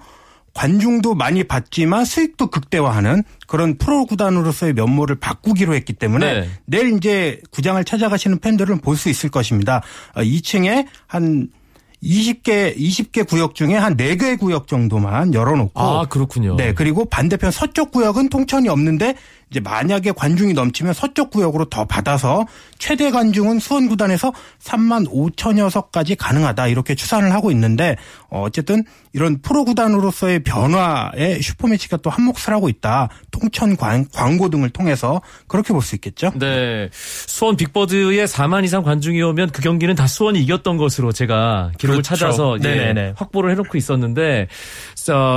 관중도 0.56 1.14
많이 1.14 1.44
받지만 1.44 2.06
수익도 2.06 2.46
극대화하는 2.46 3.22
그런 3.46 3.76
프로 3.76 4.06
구단으로서의 4.06 4.72
면모를 4.72 5.16
바꾸기로 5.16 5.74
했기 5.74 5.92
때문에 5.92 6.40
네. 6.40 6.48
내일 6.64 6.96
이제 6.96 7.40
구장을 7.50 7.82
찾아가시는 7.84 8.38
팬들은 8.38 8.80
볼 8.80 8.96
수 8.96 9.10
있을 9.10 9.28
것입니다. 9.28 9.82
2층에 10.14 10.86
어, 10.86 10.88
한 11.06 11.48
20개 12.02 12.76
20개 12.76 13.28
구역 13.28 13.54
중에 13.54 13.74
한 13.74 13.96
4개 13.96 14.38
구역 14.38 14.66
정도만 14.68 15.34
열어놓고 15.34 15.80
아 15.80 16.06
그렇군요. 16.06 16.56
네 16.56 16.72
그리고 16.72 17.04
반대편 17.04 17.50
서쪽 17.50 17.90
구역은 17.90 18.28
통천이 18.30 18.68
없는데 18.70 19.14
이제 19.50 19.60
만약에 19.60 20.12
관중이 20.12 20.52
넘치면 20.54 20.92
서쪽 20.92 21.30
구역으로 21.30 21.66
더 21.66 21.84
받아서 21.84 22.46
최대 22.78 23.10
관중은 23.10 23.58
수원 23.60 23.88
구단에서 23.88 24.32
3만 24.62 25.08
5천여 25.08 25.70
석까지 25.70 26.16
가능하다 26.16 26.66
이렇게 26.66 26.94
추산을 26.94 27.32
하고 27.32 27.50
있는데 27.52 27.96
어, 28.28 28.42
어쨌든 28.42 28.84
이런 29.12 29.40
프로 29.40 29.64
구단으로서의 29.64 30.40
변화에 30.42 31.40
슈퍼매치가 31.40 31.96
또 31.98 32.10
한몫을 32.10 32.52
하고 32.52 32.68
있다. 32.68 33.08
통천 33.30 33.76
광고 33.76 34.50
등을 34.50 34.68
통해서 34.70 35.22
그렇게 35.46 35.72
볼 35.72 35.86
수 35.86 35.94
있겠죠. 35.94 36.32
네. 36.34 36.88
수원 36.92 37.56
빅버드에 37.56 38.24
4만 38.24 38.64
이상 38.64 38.82
관중이 38.82 39.22
오면 39.22 39.50
그 39.50 39.62
경기는 39.62 39.94
다 39.94 40.06
수원이 40.08 40.42
이겼던 40.42 40.76
것으로 40.76 41.12
제가 41.12 41.70
기록을 41.78 42.02
그렇죠. 42.02 42.16
찾아서 42.16 42.58
예, 42.64 43.14
확보를 43.16 43.52
해놓고 43.52 43.78
있었는데 43.78 44.48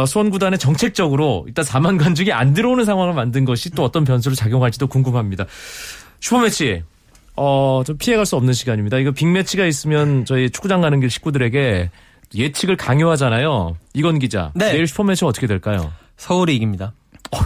수원 0.08 0.30
구단의 0.32 0.58
정책적으로 0.60 1.46
일단 1.48 1.64
4만 1.64 2.00
관중이 2.00 2.32
안 2.32 2.54
들어오는 2.54 2.84
상황을 2.84 3.14
만든 3.14 3.46
것이 3.46 3.70
또 3.70 3.84
어떤 3.84 3.99
변수를 4.06 4.36
작용할지도 4.36 4.88
궁금합니다. 4.88 5.46
슈퍼매치 6.20 6.84
어, 7.36 7.84
좀 7.86 7.98
피해갈 7.98 8.26
수 8.26 8.36
없는 8.36 8.54
시간입니다. 8.54 8.98
이거 8.98 9.12
빅매치가 9.12 9.66
있으면 9.66 10.26
저희 10.26 10.50
축구장 10.50 10.82
가는 10.82 11.00
길 11.00 11.10
식구들에게 11.10 11.90
예측을 12.36 12.76
강요하잖아요. 12.76 13.78
이건 13.94 14.20
기자. 14.20 14.52
네. 14.56 14.74
내일 14.74 14.88
슈퍼매치 14.88 15.26
어떻게 15.26 15.48
될까요? 15.48 15.92
서울이 16.18 16.56
이깁니다. 16.56 16.94
어휴, 17.32 17.44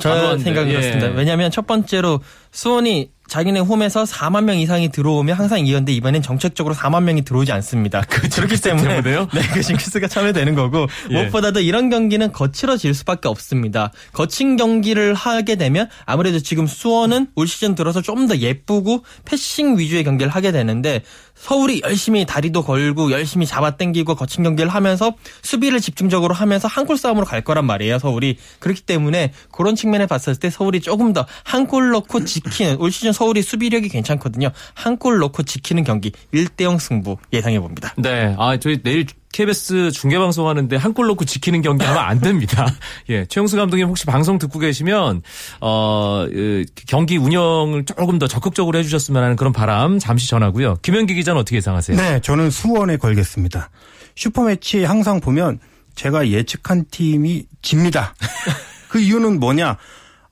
저 0.00 0.38
생각이 0.38 0.70
예. 0.70 0.74
그렇습니다. 0.74 1.08
왜냐하면 1.08 1.50
첫 1.50 1.66
번째로 1.66 2.20
수원이 2.50 3.10
자기네 3.34 3.58
홈에서 3.58 4.04
4만 4.04 4.44
명 4.44 4.60
이상이 4.60 4.90
들어오면 4.90 5.34
항상 5.34 5.58
이겼는데 5.58 5.92
이번엔 5.94 6.22
정책적으로 6.22 6.72
4만 6.72 7.02
명이 7.02 7.22
들어오지 7.22 7.50
않습니다. 7.50 8.00
그, 8.08 8.28
그렇기 8.28 8.60
때문에 8.60 9.02
때문에요? 9.02 9.26
네, 9.34 9.40
그 9.52 9.60
징크스가 9.60 10.06
참여되는 10.06 10.54
거고 10.54 10.86
예. 11.10 11.14
무엇보다도 11.14 11.58
이런 11.58 11.90
경기는 11.90 12.30
거칠어질 12.30 12.94
수밖에 12.94 13.26
없습니다. 13.26 13.90
거친 14.12 14.56
경기를 14.56 15.14
하게 15.14 15.56
되면 15.56 15.88
아무래도 16.06 16.38
지금 16.38 16.68
수원은 16.68 17.26
올 17.34 17.48
시즌 17.48 17.74
들어서 17.74 18.00
좀 18.00 18.24
더 18.24 18.36
예쁘고 18.38 19.04
패싱 19.26 19.78
위주의 19.78 20.04
경기를 20.04 20.32
하게 20.32 20.50
되는데 20.52 21.02
서울이 21.34 21.82
열심히 21.84 22.24
다리도 22.24 22.62
걸고 22.62 23.10
열심히 23.10 23.44
잡아당기고 23.46 24.14
거친 24.14 24.44
경기를 24.44 24.70
하면서 24.70 25.14
수비를 25.42 25.80
집중적으로 25.80 26.34
하면서 26.34 26.68
한 26.68 26.84
골 26.84 26.96
싸움으로 26.98 27.24
갈 27.26 27.40
거란 27.42 27.64
말이에요. 27.66 27.98
서울이 27.98 28.36
그렇기 28.58 28.82
때문에 28.82 29.32
그런 29.50 29.74
측면에 29.74 30.06
봤을 30.06 30.36
때 30.36 30.50
서울이 30.50 30.80
조금 30.80 31.12
더 31.12 31.26
한 31.44 31.66
골 31.66 31.90
넣고 31.90 32.24
지키는 32.24 32.76
올 32.76 32.90
시즌 32.92 33.12
서울이 33.12 33.42
수비력이 33.42 33.88
괜찮거든요. 33.88 34.50
한 34.74 34.98
골 34.98 35.18
넣고 35.18 35.42
지키는 35.42 35.82
경기 35.84 36.12
1대0 36.32 36.78
승부 36.78 37.16
예상해 37.32 37.58
봅니다. 37.58 37.94
네. 37.96 38.34
아, 38.38 38.56
저희 38.58 38.80
내일 38.82 39.06
KBS 39.34 39.90
중계방송 39.90 40.48
하는데 40.48 40.76
한 40.76 40.94
골 40.94 41.08
넣고 41.08 41.24
지키는 41.24 41.60
경기 41.60 41.84
하면 41.84 42.00
안 42.04 42.20
됩니다. 42.20 42.66
예. 43.10 43.26
최용수 43.26 43.56
감독님 43.56 43.88
혹시 43.88 44.06
방송 44.06 44.38
듣고 44.38 44.60
계시면, 44.60 45.22
어, 45.60 46.24
그 46.30 46.64
경기 46.86 47.16
운영을 47.16 47.84
조금 47.84 48.20
더 48.20 48.28
적극적으로 48.28 48.78
해주셨으면 48.78 49.22
하는 49.22 49.34
그런 49.34 49.52
바람 49.52 49.98
잠시 49.98 50.28
전하고요. 50.28 50.76
김현기 50.82 51.14
기자는 51.14 51.40
어떻게 51.40 51.56
예상하세요? 51.56 51.96
네. 51.96 52.20
저는 52.20 52.50
수원에 52.50 52.96
걸겠습니다. 52.96 53.70
슈퍼매치 54.14 54.84
항상 54.84 55.20
보면 55.20 55.58
제가 55.96 56.28
예측한 56.28 56.84
팀이 56.92 57.46
집니다. 57.60 58.14
그 58.88 59.00
이유는 59.00 59.40
뭐냐? 59.40 59.76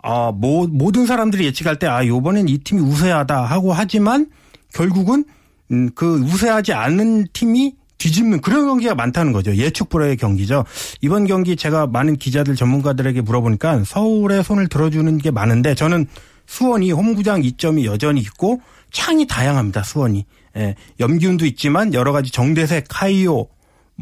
아, 0.04 0.32
모, 0.32 0.68
모든 0.68 1.06
사람들이 1.06 1.44
예측할 1.47 1.80
때, 1.80 1.88
아, 1.88 2.06
요번엔 2.06 2.49
이 2.49 2.59
팀이 2.59 2.80
우세하다 2.80 3.44
하고 3.47 3.73
하지만 3.73 4.28
결국은, 4.73 5.25
음, 5.73 5.90
그 5.97 6.18
우세하지 6.21 6.73
않은 6.73 7.26
팀이 7.32 7.75
뒤집는 8.02 8.40
그런 8.40 8.66
경기가 8.66 8.97
많다는 8.97 9.32
거죠. 9.32 9.54
예측 9.54 9.88
불허의 9.88 10.16
경기죠. 10.16 10.64
이번 11.02 11.26
경기 11.26 11.54
제가 11.54 11.87
많은 11.87 12.16
기자들 12.16 12.56
전문가들에게 12.56 13.21
물어보니까 13.21 13.85
서울에 13.85 14.42
손을 14.42 14.66
들어주는 14.66 15.18
게 15.18 15.30
많은데 15.30 15.76
저는 15.76 16.06
수원이 16.47 16.90
홈구장 16.90 17.44
이점이 17.44 17.87
여전히 17.87 18.21
있고 18.21 18.61
창이 18.90 19.28
다양합니다. 19.28 19.85
수원이. 19.85 20.26
예, 20.56 20.75
염기훈도 20.99 21.47
있지만 21.47 21.94
여러 21.94 22.11
가지 22.12 22.32
정대세, 22.32 22.82
카이오, 22.88 23.47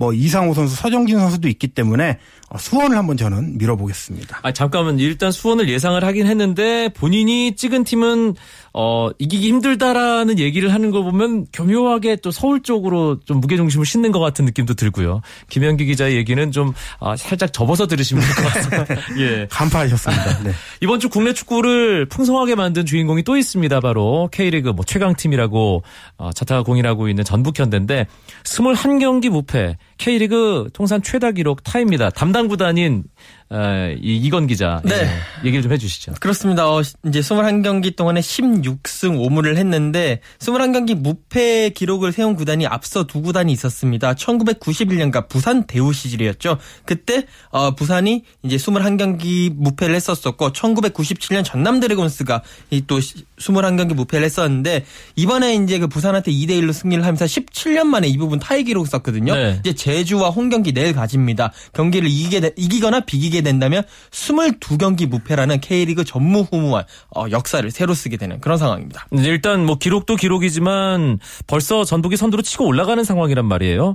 뭐 0.00 0.14
이상호 0.14 0.54
선수, 0.54 0.75
서정진 0.76 1.19
선수도 1.19 1.47
있기 1.49 1.69
때문에 1.69 2.16
어, 2.49 2.57
수원을 2.57 2.97
한번 2.97 3.19
저는 3.19 3.59
밀어보겠습니다. 3.59 4.40
아 4.42 4.50
잠깐만 4.50 4.99
일단 4.99 5.30
수원을 5.30 5.69
예상을 5.69 6.02
하긴 6.02 6.26
했는데 6.26 6.88
본인이 6.88 7.54
찍은 7.54 7.85
팀은 7.85 8.35
어 8.73 9.11
이기기 9.19 9.47
힘들다라는 9.49 10.38
얘기를 10.38 10.73
하는 10.73 10.90
걸 10.90 11.02
보면 11.02 11.47
교묘하게 11.52 12.16
또 12.23 12.30
서울 12.30 12.62
쪽으로 12.62 13.21
좀 13.26 13.40
무게 13.40 13.57
중심을 13.57 13.85
싣는 13.85 14.11
것 14.11 14.21
같은 14.21 14.47
느낌도 14.47 14.73
들고요. 14.73 15.21
김현기 15.50 15.85
기자의 15.85 16.16
얘기는 16.16 16.50
좀 16.50 16.73
아, 17.00 17.14
살짝 17.14 17.52
접어서 17.52 17.87
들으시면 17.87 18.25
될 18.25 18.35
것 18.42 18.52
같습니다. 18.54 18.95
예, 19.21 19.47
간파하셨습니다. 19.50 20.42
네. 20.45 20.52
이번 20.80 20.99
주 20.99 21.11
국내 21.11 21.35
축구를 21.35 22.07
풍성하게 22.07 22.54
만든 22.54 22.87
주인공이 22.87 23.23
또 23.25 23.37
있습니다. 23.37 23.80
바로 23.80 24.30
K리그 24.33 24.71
뭐 24.71 24.83
최강팀이라고 24.87 25.83
어, 26.16 26.30
자타가 26.33 26.62
공인하고 26.62 27.09
있는 27.09 27.23
전북현대인데 27.23 28.07
21경기 28.45 29.28
무패 29.28 29.76
K리그 30.00 30.71
통산 30.73 31.02
최다 31.02 31.33
기록 31.33 31.62
타입니다. 31.62 32.09
담당 32.09 32.49
구단인 32.49 33.04
어, 33.52 33.92
이 34.00 34.16
이건 34.16 34.47
기자 34.47 34.80
네. 34.85 34.95
예, 34.95 35.47
얘기를 35.47 35.61
좀 35.64 35.73
해주시죠. 35.73 36.14
그렇습니다. 36.21 36.71
어, 36.71 36.80
이제 36.80 37.19
21경기 37.19 37.97
동안에 37.97 38.21
16승 38.21 39.19
5무를 39.19 39.57
했는데 39.57 40.21
21경기 40.38 40.95
무패 40.95 41.71
기록을 41.71 42.12
세운 42.12 42.37
구단이 42.37 42.69
앞서 42.69 43.09
두 43.09 43.23
구단이 43.23 43.52
있었습니다. 43.52 44.14
1991년과 44.14 45.28
부산 45.28 45.66
대우 45.66 45.92
시절이었죠. 45.92 46.59
그때 46.85 47.26
어, 47.50 47.75
부산이 47.75 48.23
이제 48.45 48.54
21경기 48.54 49.52
무패를 49.52 49.97
했었었고 49.97 50.52
1997년 50.52 51.45
전남 51.45 51.80
드래곤스가 51.80 52.42
또 52.87 53.00
21경기 53.00 53.95
무패를 53.95 54.25
했었는데 54.26 54.85
이번에 55.16 55.57
이제 55.57 55.80
그 55.80 55.88
부산한테 55.88 56.30
2대 56.30 56.50
1로 56.50 56.73
승리를 56.73 57.02
하면서 57.02 57.25
17년 57.25 57.87
만에 57.87 58.07
이 58.07 58.16
부분 58.16 58.38
타이 58.38 58.62
기록을 58.62 58.88
썼거든요. 58.88 59.35
네. 59.35 59.57
이제 59.59 59.73
제주와 59.73 60.30
홈 60.30 60.50
경기 60.50 60.73
내일 60.73 60.92
가집니다. 60.92 61.50
경기를 61.73 62.09
이기게 62.09 62.52
이기거나 62.57 63.00
비기게 63.00 63.39
된다면 63.42 63.82
22경기 64.11 65.06
무패라는 65.06 65.61
K리그 65.61 66.04
전무후무한 66.04 66.85
어, 67.16 67.26
역사를 67.30 67.68
새로 67.70 67.94
쓰게 67.94 68.16
되는 68.16 68.40
그런 68.40 68.59
상황입니다. 68.59 69.06
일단 69.12 69.66
뭐 69.66 69.76
기록도 69.76 70.16
기록이지만 70.16 71.18
벌써 71.47 71.85
전북이 71.85 72.16
선두로 72.16 72.42
치고 72.42 72.66
올라가는 72.66 73.02
상황이란 73.02 73.47
말이에요. 73.47 73.94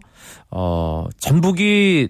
어, 0.52 1.08
전북이 1.20 2.10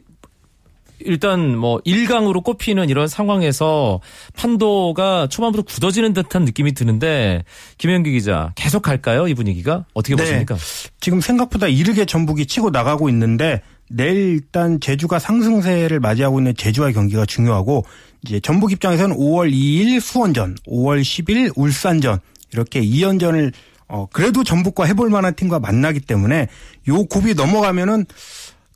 일단 0.99 1.57
뭐 1.57 1.79
1강으로 1.85 2.43
꼽히는 2.43 2.89
이런 2.89 3.07
상황에서 3.07 3.99
판도가 4.35 5.27
초반부터 5.27 5.63
굳어지는 5.63 6.13
듯한 6.13 6.45
느낌이 6.45 6.73
드는데 6.73 7.43
김현기 7.77 8.11
기자 8.11 8.53
계속 8.55 8.81
갈까요? 8.81 9.27
이 9.27 9.33
분위기가 9.33 9.85
어떻게 9.93 10.15
네. 10.15 10.23
보십니까? 10.23 10.55
지금 10.99 11.21
생각보다 11.21 11.67
이르게 11.67 12.05
전북이 12.05 12.45
치고 12.45 12.69
나가고 12.69 13.09
있는데 13.09 13.61
내일 13.89 14.17
일단 14.17 14.79
제주가 14.79 15.19
상승세를 15.19 15.99
맞이하고 15.99 16.39
있는 16.39 16.55
제주와 16.55 16.91
경기가 16.91 17.25
중요하고 17.25 17.85
이제 18.23 18.39
전북 18.39 18.71
입장에서는 18.71 19.15
5월 19.15 19.51
2일 19.51 19.99
수원전, 19.99 20.55
5월 20.67 21.01
10일 21.01 21.53
울산전 21.55 22.19
이렇게 22.51 22.81
2연전을 22.81 23.53
어 23.87 24.07
그래도 24.11 24.43
전북과 24.43 24.85
해볼 24.85 25.09
만한 25.09 25.35
팀과 25.35 25.59
만나기 25.59 25.99
때문에 25.99 26.47
요 26.87 27.05
곱이 27.05 27.35
넘어가면은 27.35 28.05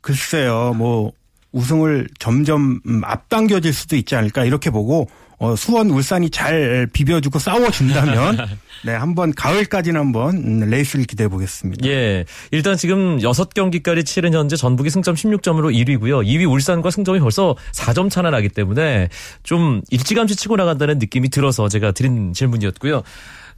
글쎄요 0.00 0.72
뭐 0.76 1.12
우승을 1.52 2.08
점점 2.20 2.80
음, 2.86 3.02
앞당겨질 3.04 3.72
수도 3.72 3.96
있지 3.96 4.14
않을까 4.14 4.44
이렇게 4.44 4.70
보고 4.70 5.08
어, 5.40 5.56
수원 5.56 5.88
울산이 5.88 6.28
잘 6.28 6.86
비벼주고 6.92 7.38
싸워준다면 7.38 8.46
네 8.84 8.92
한번 8.92 9.32
가을까지는 9.32 9.98
한번 9.98 10.36
음, 10.36 10.60
레이스를 10.68 11.06
기대해 11.06 11.28
보겠습니다. 11.28 11.86
예, 11.88 12.26
일단 12.50 12.76
지금 12.76 13.18
6경기까지 13.18 14.04
치른 14.04 14.34
현재 14.34 14.56
전북이 14.56 14.90
승점 14.90 15.14
16점으로 15.14 15.74
1위고요. 15.74 16.26
2위 16.26 16.48
울산과 16.50 16.90
승점이 16.90 17.20
벌써 17.20 17.56
4점 17.72 18.10
차나 18.10 18.30
나기 18.30 18.50
때문에 18.50 19.08
좀 19.42 19.80
일찌감치 19.90 20.36
치고 20.36 20.56
나간다는 20.56 20.98
느낌이 20.98 21.30
들어서 21.30 21.70
제가 21.70 21.92
드린 21.92 22.34
질문이었고요. 22.34 23.02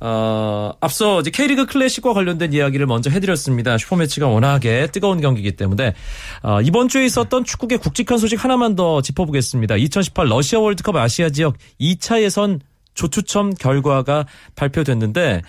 어, 0.04 0.72
앞서 0.80 1.20
이제 1.20 1.30
K리그 1.30 1.66
클래식과 1.66 2.12
관련된 2.12 2.52
이야기를 2.52 2.86
먼저 2.86 3.08
해드렸습니다. 3.08 3.78
슈퍼매치가 3.78 4.26
워낙에 4.26 4.88
뜨거운 4.88 5.20
경기이기 5.20 5.52
때문에 5.52 5.94
어, 6.42 6.60
이번 6.60 6.88
주에 6.88 7.04
있었던 7.06 7.44
축구계 7.44 7.76
굵직한 7.76 8.18
소식 8.18 8.42
하나만 8.42 8.74
더 8.74 9.00
짚어보겠습니다. 9.00 9.76
2018 9.76 10.26
러시아 10.28 10.58
월드컵 10.58 10.96
아시아 10.96 11.30
지역 11.30 11.54
2차 11.80 12.22
예선 12.22 12.60
조추첨 12.94 13.54
결과가 13.54 14.26
발표됐는데 14.54 15.42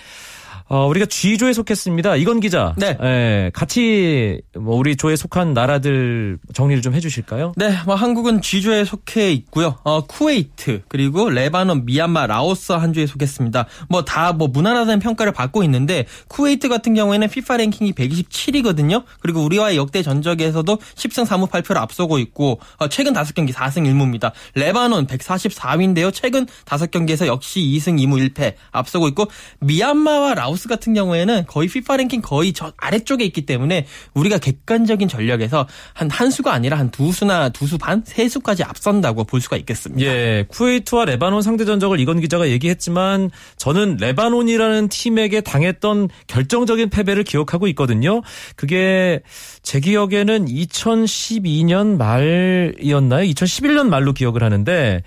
어, 0.67 0.88
우리가 0.88 1.06
G조에 1.06 1.54
속했습니다. 1.54 2.15
이건 2.15 2.39
기자. 2.39 2.73
네. 2.78 2.97
예, 3.02 3.52
같이 3.54 4.41
뭐 4.58 4.76
우리 4.76 4.95
조에 4.95 5.15
속한 5.15 5.54
나라들 5.54 6.39
정리를 6.54 6.82
좀 6.82 6.93
해주실까요? 6.93 7.54
네, 7.58 7.76
뭐 7.86 7.95
한국은 7.95 8.41
G조에 8.41 8.86
속해 8.86 9.32
있고요. 9.34 9.78
어, 9.84 10.02
쿠웨이트 10.06 10.84
그리고 10.88 11.30
레바논, 11.30 11.86
미얀마, 11.86 12.28
라오스 12.28 12.71
한 12.73 12.93
조에 12.93 13.06
속했습니다. 13.06 13.67
뭐 13.89 14.04
다뭐 14.04 14.34
뭐 14.34 14.47
무난하다는 14.47 14.99
평가를 14.99 15.32
받고 15.32 15.63
있는데 15.63 16.06
쿠웨이트 16.28 16.69
같은 16.69 16.93
경우에는 16.95 17.26
FIFA 17.26 17.65
랭킹이 17.65 17.91
127이거든요. 17.93 19.04
그리고 19.19 19.43
우리와의 19.43 19.78
역대 19.78 20.02
전적에서도 20.02 20.78
10승 20.95 21.26
3무 21.28 21.49
8패로 21.49 21.78
앞서고 21.78 22.17
있고 22.19 22.60
어, 22.78 22.88
최근 22.88 23.13
5경기 23.13 23.52
4승 23.52 23.84
1무입니다. 23.84 24.32
레바논 24.56 25.08
144위인데요. 25.08 26.12
최근 26.13 26.47
5경기에서 26.65 27.28
역시 27.28 27.60
2승 27.60 27.99
2무 27.99 28.34
1패 28.34 28.54
앞서고 28.71 29.08
있고 29.10 29.28
미얀마와 29.60 30.34
라오스 30.34 30.53
라오스 30.54 30.70
같은 30.70 30.94
경우에는 30.94 31.46
거의 31.48 31.66
FIFA 31.68 31.98
랭킹 31.98 32.22
거의 32.22 32.54
저 32.54 32.72
아래쪽에 32.78 33.24
있기 33.26 33.46
때문에 33.46 33.86
우리가 34.13 34.38
객관적인 34.38 35.08
전력에서 35.08 35.68
한 35.94 36.10
한 36.13 36.30
수가 36.32 36.54
아니라 36.54 36.78
한 36.78 36.92
두 36.92 37.12
수나 37.12 37.50
두 37.50 37.66
수 37.66 37.78
반, 37.80 38.04
세 38.06 38.30
수까지 38.30 38.63
앞선다고 38.63 39.24
볼 39.24 39.42
수가 39.42 39.58
있겠습니다. 39.58 40.06
예, 40.06 40.46
쿠웨이트와 40.48 41.06
레바논 41.06 41.42
상대 41.42 41.66
전적을 41.66 42.00
이건 42.00 42.20
기자가 42.22 42.50
얘기했지만 42.50 43.32
저는 43.58 43.98
레바논이라는 44.00 44.89
팀에게 44.89 45.42
당했던 45.42 46.10
결정적인 46.28 46.89
패배를 46.89 47.24
기억하고 47.24 47.68
있거든요. 47.70 48.22
그게 48.56 49.22
제 49.63 49.80
기억에는 49.80 50.46
2012년 50.46 51.98
말이었나요? 51.98 53.24
2011년 53.32 53.88
말로 53.88 54.13
기억을 54.13 54.44
하는데 54.44 55.02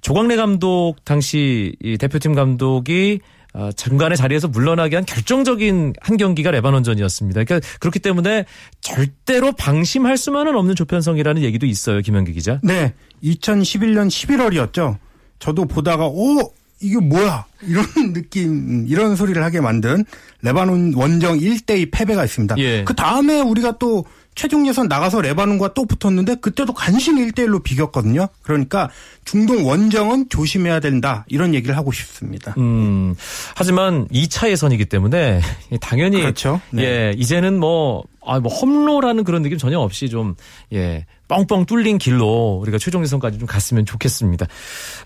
조광래 0.00 0.34
감독 0.36 0.96
당시 1.04 1.76
대표팀 2.00 2.34
감독이 2.34 3.20
어, 3.54 3.70
중간에 3.72 4.14
자리에서 4.14 4.48
물러나게 4.48 4.96
한 4.96 5.04
결정적인 5.04 5.94
한 6.00 6.16
경기가 6.16 6.50
레바논전이었습니다. 6.50 7.44
그러니까 7.44 7.66
그렇기 7.80 7.98
때문에 7.98 8.44
절대로 8.80 9.52
방심할 9.52 10.16
수만은 10.16 10.54
없는 10.54 10.74
조편성이라는 10.74 11.42
얘기도 11.42 11.66
있어요. 11.66 12.00
김현기 12.00 12.32
기자. 12.32 12.60
네. 12.62 12.94
2011년 13.22 14.08
11월이었죠. 14.08 14.98
저도 15.38 15.64
보다가 15.64 16.06
오 16.06 16.52
이게 16.80 16.98
뭐야 16.98 17.46
이런 17.62 17.84
느낌 18.12 18.86
이런 18.88 19.16
소리를 19.16 19.42
하게 19.42 19.60
만든 19.60 20.04
레바논 20.42 20.94
원정 20.94 21.38
1대2 21.38 21.90
패배가 21.90 22.24
있습니다. 22.24 22.56
예. 22.58 22.84
그 22.84 22.94
다음에 22.94 23.40
우리가 23.40 23.78
또 23.78 24.04
최종 24.38 24.68
예선 24.68 24.86
나가서 24.86 25.20
레바논과 25.20 25.74
또 25.74 25.84
붙었는데 25.84 26.36
그때도 26.36 26.72
간신히 26.72 27.26
1대1로 27.26 27.60
비겼거든요. 27.60 28.28
그러니까 28.42 28.88
중동 29.24 29.66
원정은 29.66 30.28
조심해야 30.28 30.78
된다. 30.78 31.24
이런 31.26 31.54
얘기를 31.54 31.76
하고 31.76 31.90
싶습니다. 31.90 32.54
음, 32.56 33.16
하지만 33.56 34.06
2차 34.06 34.48
예선이기 34.48 34.84
때문에 34.84 35.40
당연히 35.82 36.20
그렇죠. 36.20 36.60
네. 36.70 36.84
예, 36.84 37.14
이제는 37.16 37.58
뭐 37.58 38.04
아, 38.24 38.38
뭐 38.38 38.54
험로라는 38.54 39.24
그런 39.24 39.42
느낌 39.42 39.58
전혀 39.58 39.80
없이 39.80 40.08
좀 40.08 40.36
예, 40.72 41.04
뻥뻥 41.26 41.66
뚫린 41.66 41.98
길로 41.98 42.60
우리가 42.62 42.78
최종 42.78 43.02
예선까지 43.02 43.40
좀 43.40 43.48
갔으면 43.48 43.86
좋겠습니다. 43.86 44.46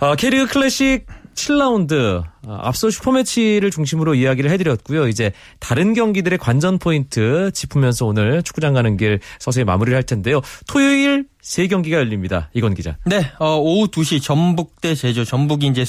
아, 0.00 0.14
K리그 0.14 0.46
클래식 0.48 1.06
7라운드 1.36 2.22
아, 2.22 2.31
앞서 2.48 2.90
슈퍼매치를 2.90 3.70
중심으로 3.70 4.14
이야기를 4.14 4.50
해드렸고요. 4.50 5.08
이제 5.08 5.32
다른 5.60 5.94
경기들의 5.94 6.38
관전 6.38 6.78
포인트 6.78 7.50
짚으면서 7.52 8.06
오늘 8.06 8.42
축구장 8.42 8.74
가는 8.74 8.96
길 8.96 9.20
서서히 9.38 9.64
마무리를 9.64 9.96
할 9.96 10.02
텐데요. 10.02 10.40
토요일 10.66 11.26
세 11.42 11.66
경기가 11.66 11.96
열립니다. 11.98 12.48
이건 12.54 12.72
기자. 12.72 12.96
네, 13.04 13.32
어, 13.40 13.56
오후 13.56 13.88
2시 13.88 14.22
전북 14.22 14.80
대 14.80 14.94
제주. 14.94 15.24
전북이 15.24 15.66
이제 15.66 15.84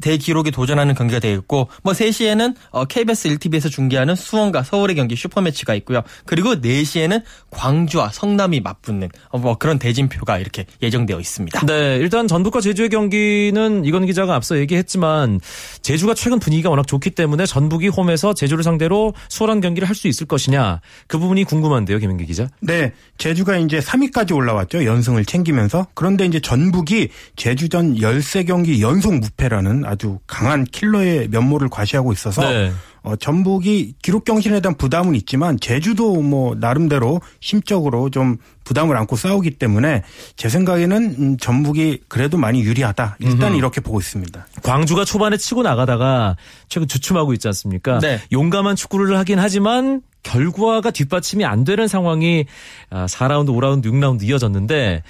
대기록에 0.00 0.50
도전하는 0.50 0.96
경기가 0.96 1.20
되겠고, 1.20 1.68
뭐 1.84 1.92
3시에는 1.92 2.56
어, 2.72 2.84
KBS 2.86 3.28
1TV에서 3.28 3.70
중계하는 3.70 4.16
수원과 4.16 4.64
서울의 4.64 4.96
경기 4.96 5.14
슈퍼매치가 5.14 5.76
있고요. 5.76 6.02
그리고 6.26 6.56
4시에는 6.56 7.22
광주와 7.50 8.08
성남이 8.08 8.60
맞붙는 8.60 9.08
어, 9.28 9.38
뭐 9.38 9.56
그런 9.58 9.78
대진표가 9.78 10.38
이렇게 10.38 10.66
예정되어 10.82 11.20
있습니다. 11.20 11.66
네, 11.66 11.96
일단 11.98 12.26
전북과 12.26 12.60
제주의 12.60 12.88
경기는 12.88 13.84
이건 13.84 14.06
기자가 14.06 14.34
앞서 14.34 14.58
얘기했지만 14.58 15.38
제주가 15.82 16.14
최근 16.14 16.38
분위기가 16.38 16.70
워낙 16.70 16.86
좋기 16.86 17.10
때문에 17.10 17.46
전북이 17.46 17.88
홈에서 17.88 18.34
제주를 18.34 18.64
상대로 18.64 19.14
수월한 19.28 19.60
경기를 19.60 19.88
할 19.88 20.00
수 20.00 20.08
있을 20.08 20.26
것이냐 20.26 20.80
그 21.08 21.18
부분이 21.18 21.44
궁금한데요, 21.44 21.98
김민기 21.98 22.24
기자. 22.24 22.48
네, 22.60 22.92
제주가 23.18 23.58
이제 23.58 23.80
3위까지 23.80 24.34
올라왔죠. 24.34 24.86
연승을 24.86 25.26
챙기면서 25.26 25.86
그런데 25.94 26.24
이제 26.24 26.40
전북이 26.40 27.08
제주전 27.36 27.96
13경기 27.96 28.80
연속 28.80 29.14
무패라는 29.14 29.84
아주 29.84 30.18
강한 30.26 30.64
킬러의 30.64 31.28
면모를 31.28 31.68
과시하고 31.68 32.12
있어서 32.12 32.48
네. 32.48 32.72
어, 33.02 33.16
전북이 33.16 33.94
기록 34.02 34.24
경신에 34.24 34.60
대한 34.60 34.76
부담은 34.76 35.14
있지만 35.16 35.58
제주도 35.58 36.20
뭐 36.22 36.54
나름대로 36.54 37.20
심적으로 37.40 38.10
좀 38.10 38.36
부담을 38.64 38.96
안고 38.96 39.16
싸우기 39.16 39.52
때문에 39.52 40.02
제 40.36 40.48
생각에는 40.48 41.16
음, 41.18 41.36
전북이 41.38 42.02
그래도 42.08 42.36
많이 42.36 42.60
유리하다. 42.62 43.16
일단 43.20 43.48
음흠. 43.50 43.58
이렇게 43.58 43.80
보고 43.80 43.98
있습니다. 43.98 44.46
광주가 44.62 45.04
초반에 45.04 45.36
치고 45.36 45.62
나가다가 45.62 46.36
최근 46.68 46.86
주춤하고 46.86 47.32
있지 47.32 47.48
않습니까? 47.48 47.98
네. 47.98 48.20
용감한 48.32 48.76
축구를 48.76 49.16
하긴 49.18 49.38
하지만 49.38 50.02
결과가 50.22 50.90
뒷받침이 50.90 51.44
안 51.44 51.64
되는 51.64 51.88
상황이 51.88 52.44
4라운드, 52.90 53.48
5라운드, 53.48 53.86
6라운드 53.86 54.22
이어졌는데 54.22 55.02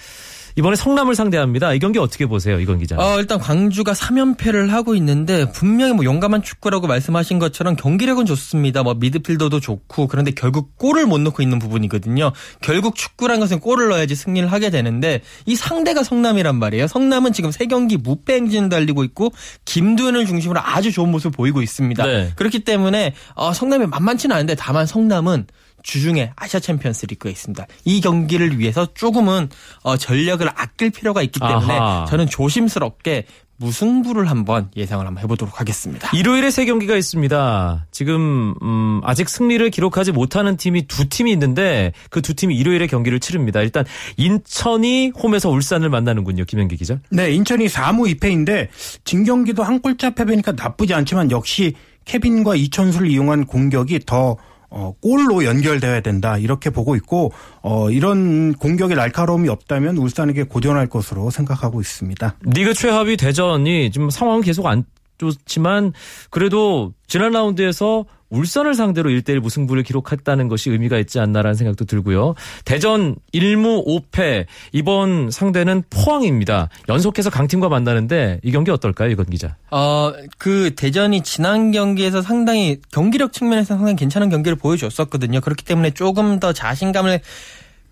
이번에 0.57 0.77
성남을 0.77 1.15
상대합니다. 1.15 1.75
이 1.75 1.79
경기 1.79 1.99
어떻게 1.99 2.27
보세요, 2.27 2.61
이건 2.61 2.79
기자? 2.79 2.97
어, 2.97 3.19
일단 3.19 3.39
광주가 3.39 3.93
3연패를 3.93 4.69
하고 4.69 4.95
있는데 4.95 5.51
분명히 5.53 5.93
뭐 5.93 6.05
용감한 6.05 6.43
축구라고 6.43 6.87
말씀하신 6.87 7.39
것처럼 7.39 7.77
경기력은 7.77 8.27
좋습니다. 8.27 8.83
뭐 8.83 8.95
미드필더도 8.95 9.61
좋고 9.61 10.09
그런데 10.09 10.33
결국 10.33 10.77
골을 10.79 11.07
못 11.07 11.21
넣고 11.21 11.43
있는 11.43 11.59
부분이거든요. 11.59 12.33
결국 12.61 12.97
축구란 12.97 13.41
것은 13.41 13.61
골을 13.61 13.89
넣어야지 13.89 14.15
승리를 14.15 14.51
하게 14.51 14.71
되는데 14.71 15.23
이 15.47 15.57
상대가 15.57 16.03
성남이란 16.03 16.57
말이에요. 16.57 16.87
성남은 16.87 17.33
지금 17.33 17.51
세 17.51 17.67
경기 17.67 17.97
무패 17.97 18.35
행진을 18.35 18.69
달리고 18.69 19.05
있고 19.05 19.33
김두현을 19.65 20.27
중심으로 20.27 20.61
아주 20.63 20.93
좋은 20.93 21.11
모습을 21.11 21.31
보이고 21.33 21.63
있습니다. 21.63 22.05
네. 22.07 22.33
그렇기 22.37 22.61
때문에 22.61 23.15
어, 23.35 23.53
성남이 23.53 23.87
만만치는 23.87 24.35
않은데 24.35 24.55
다만 24.55 24.87
성남은 24.87 25.47
주중에 25.83 26.33
아시아 26.37 26.61
챔피언스 26.61 27.07
리그가 27.07 27.31
있습니다. 27.31 27.67
이 27.85 28.01
경기를 28.01 28.59
위해서 28.59 28.87
조금은 28.95 29.49
어, 29.83 29.97
전력을 29.97 30.47
아낄 30.55 30.91
필요가 30.91 31.23
있기 31.23 31.41
때문에 31.41 31.73
아하. 31.79 32.07
저는 32.09 32.27
조심스럽게 32.29 33.25
무승부를 33.57 34.31
한번 34.31 34.71
예상을 34.75 35.07
한번 35.07 35.23
해보도록 35.23 35.61
하겠습니다. 35.61 36.09
일요일에 36.17 36.51
세 36.51 36.65
경기가 36.65 36.97
있습니다. 36.97 37.87
지금 37.91 38.55
음, 38.63 39.03
아직 39.05 39.29
승리를 39.29 39.69
기록하지 39.69 40.13
못하는 40.13 40.57
팀이 40.57 40.87
두 40.87 41.11
팀이 41.11 41.31
있는데 41.33 41.93
그 42.09 42.23
두 42.23 42.33
팀이 42.33 42.57
일요일에 42.57 42.87
경기를 42.87 43.21
치릅니다. 43.21 43.61
일단 43.61 43.85
인천이 44.17 45.13
홈에서 45.21 45.51
울산을 45.51 45.91
만나는군요. 45.91 46.45
김현기 46.45 46.77
기자. 46.77 46.99
네, 47.11 47.33
인천이 47.33 47.67
4무 47.67 48.15
2패인데 48.19 48.69
진 49.05 49.25
경기도 49.25 49.63
한 49.63 49.81
골차 49.81 50.11
패배니까 50.11 50.53
나쁘지 50.53 50.95
않지만 50.95 51.31
역시 51.31 51.75
케빈과 52.07 52.55
이천수를 52.57 53.11
이용한 53.11 53.45
공격이 53.47 54.01
더 54.07 54.37
어, 54.71 54.95
골로 55.01 55.45
연결돼야 55.45 56.01
된다 56.01 56.39
이렇게 56.39 56.71
보고 56.71 56.95
있고 56.97 57.33
어, 57.63 57.91
이런 57.91 58.55
공격의 58.55 58.97
날카로움이 58.97 59.49
없다면 59.49 59.97
울산에게 59.97 60.45
고전할 60.45 60.89
것으로 60.89 61.31
생각하고 61.31 61.81
있습니다. 61.81 62.37
리그 62.43 62.73
최하위 62.73 63.17
대전이 63.17 63.91
지금 63.91 64.11
상황은 64.11 64.43
계속 64.43 64.67
안 64.67 64.85
좋지만 65.19 65.93
그래도 66.31 66.93
지난 67.07 67.33
라운드에서 67.33 68.07
울산을 68.31 68.75
상대로 68.75 69.11
1대1 69.11 69.41
무승부를 69.41 69.83
기록했다는 69.83 70.49
것이 70.49 70.71
의미가 70.71 70.99
있지 70.99 71.21
않나라는 71.21 71.55
생각도 71.55 71.85
들고요. 71.85 72.35
대전 72.65 73.17
1무 73.35 73.87
5패 73.87 74.47
이번 74.73 75.31
상대는 75.31 75.83
포항입니다. 75.91 76.69
연속해서 76.89 77.31
강팀과 77.31 77.69
만나는데 77.69 78.41
이 78.43 78.53
경기 78.53 78.71
어떨까요, 78.71 79.11
이건 79.11 79.27
기자? 79.27 79.57
어, 79.71 80.13
그 80.39 80.75
대전이 80.77 81.23
지난 81.23 81.73
경기에서 81.73 82.23
상당히 82.23 82.79
경기력 82.93 83.33
측면에서 83.33 83.75
상당히 83.75 83.97
괜찮은 83.97 84.31
경기를 84.31 84.57
보여줬었거든요. 84.57 85.41
그렇기 85.41 85.65
때문에 85.65 85.91
조금 85.91 86.41
더 86.41 86.53
자신감을 86.53 87.21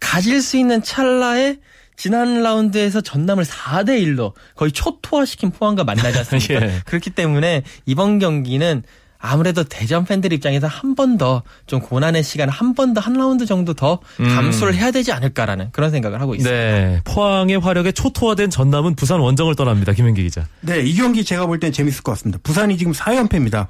가질 0.00 0.40
수 0.40 0.56
있는 0.56 0.82
찰나에 0.82 1.56
지난 1.96 2.44
라운드에서 2.44 3.00
전남을 3.00 3.44
4대 3.44 4.00
1로 4.04 4.32
거의 4.54 4.70
초토화시킨 4.70 5.50
포항과 5.50 5.82
만나지 5.82 6.18
않습니까? 6.18 6.54
예. 6.62 6.80
그렇기 6.86 7.10
때문에 7.10 7.64
이번 7.86 8.20
경기는 8.20 8.84
아무래도 9.20 9.64
대전 9.64 10.04
팬들 10.04 10.32
입장에서 10.32 10.66
한 10.68 10.94
번 10.94 11.18
더 11.18 11.42
좀 11.66 11.80
고난의 11.80 12.22
시간 12.22 12.48
한 12.48 12.74
번 12.74 12.94
더 12.94 13.00
한 13.00 13.14
라운드 13.14 13.46
정도 13.46 13.74
더 13.74 13.98
음. 14.20 14.24
감수를 14.28 14.74
해야 14.74 14.90
되지 14.90 15.10
않을까라는 15.12 15.70
그런 15.72 15.90
생각을 15.90 16.20
하고 16.20 16.34
있습니다. 16.34 16.56
네. 16.56 17.00
포항의 17.04 17.58
화력에 17.58 17.92
초토화된 17.92 18.50
전남은 18.50 18.94
부산 18.94 19.20
원정을 19.20 19.54
떠납니다. 19.56 19.92
김현기 19.92 20.22
기자. 20.22 20.46
네. 20.60 20.80
이 20.80 20.94
경기 20.94 21.24
제가 21.24 21.46
볼 21.46 21.58
땐 21.58 21.72
재밌을 21.72 22.02
것 22.02 22.12
같습니다. 22.12 22.38
부산이 22.42 22.76
지금 22.78 22.92
4연패입니다. 22.92 23.66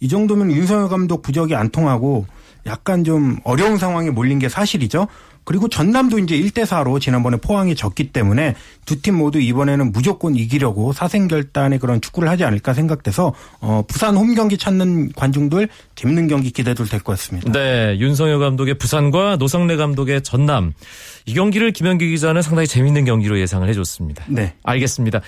이 0.00 0.08
정도면 0.08 0.50
윤석열 0.52 0.88
감독 0.88 1.22
부적이 1.22 1.54
안 1.54 1.70
통하고 1.70 2.26
약간 2.66 3.04
좀 3.04 3.38
어려운 3.44 3.78
상황에 3.78 4.10
몰린 4.10 4.38
게 4.38 4.50
사실이죠. 4.50 5.06
그리고 5.50 5.66
전남도 5.66 6.20
이제 6.20 6.36
1대 6.38 6.64
4로 6.64 7.00
지난번에 7.00 7.36
포항이 7.38 7.74
졌기 7.74 8.12
때문에 8.12 8.54
두 8.86 9.00
팀 9.02 9.16
모두 9.16 9.40
이번에는 9.40 9.90
무조건 9.90 10.36
이기려고 10.36 10.92
사생결단의 10.92 11.80
그런 11.80 12.00
축구를 12.00 12.28
하지 12.28 12.44
않을까 12.44 12.72
생각돼서 12.72 13.34
어, 13.60 13.82
부산 13.88 14.16
홈 14.16 14.34
경기 14.36 14.56
찾는 14.56 15.10
관중들 15.16 15.68
재밌는 15.96 16.28
경기 16.28 16.52
기대도 16.52 16.84
될 16.84 17.00
것 17.00 17.12
같습니다. 17.14 17.50
네, 17.50 17.96
윤성효 17.98 18.38
감독의 18.38 18.74
부산과 18.78 19.36
노성래 19.38 19.74
감독의 19.74 20.22
전남 20.22 20.72
이 21.26 21.34
경기를 21.34 21.72
김현기 21.72 22.08
기자는 22.10 22.42
상당히 22.42 22.68
재밌는 22.68 23.04
경기로 23.04 23.40
예상을 23.40 23.68
해줬습니다. 23.70 24.26
네, 24.28 24.54
알겠습니다. 24.62 25.20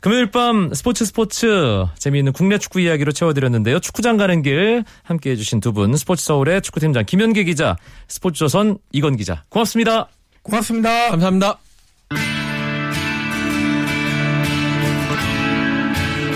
금요일 0.00 0.30
밤 0.30 0.72
스포츠 0.72 1.04
스포츠 1.04 1.84
재미있는 1.98 2.32
국내 2.32 2.56
축구 2.56 2.80
이야기로 2.80 3.12
채워드렸는데요. 3.12 3.80
축구장 3.80 4.16
가는 4.16 4.40
길 4.42 4.82
함께해 5.02 5.36
주신 5.36 5.60
두 5.60 5.72
분 5.72 5.94
스포츠 5.96 6.24
서울의 6.24 6.62
축구팀장 6.62 7.04
김현기 7.06 7.44
기자, 7.44 7.76
스포츠조선 8.08 8.78
이건 8.92 9.16
기자 9.16 9.44
고맙습니다. 9.50 10.08
고맙습니다. 10.42 11.10
감사합니다. 11.10 11.58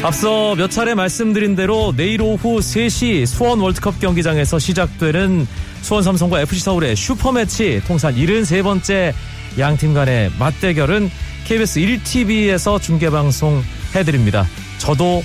앞서 0.03 0.55
몇 0.55 0.71
차례 0.71 0.95
말씀드린 0.95 1.57
대로 1.57 1.95
내일 1.97 2.21
오후 2.21 2.59
3시 2.59 3.25
수원 3.25 3.61
월드컵 3.61 3.99
경기장에서 3.99 4.59
시작되는 4.59 5.47
수원 5.81 6.03
삼성과 6.03 6.43
FC 6.43 6.61
서울의 6.61 6.95
슈퍼매치 6.95 7.81
통산 7.87 8.15
73번째 8.15 9.15
양팀 9.59 9.95
간의 9.95 10.31
맞대결은 10.39 11.11
KBS 11.45 11.81
1TV에서 11.81 12.81
중계방송 12.81 13.63
해드립니다. 13.95 14.47
저도 14.79 15.23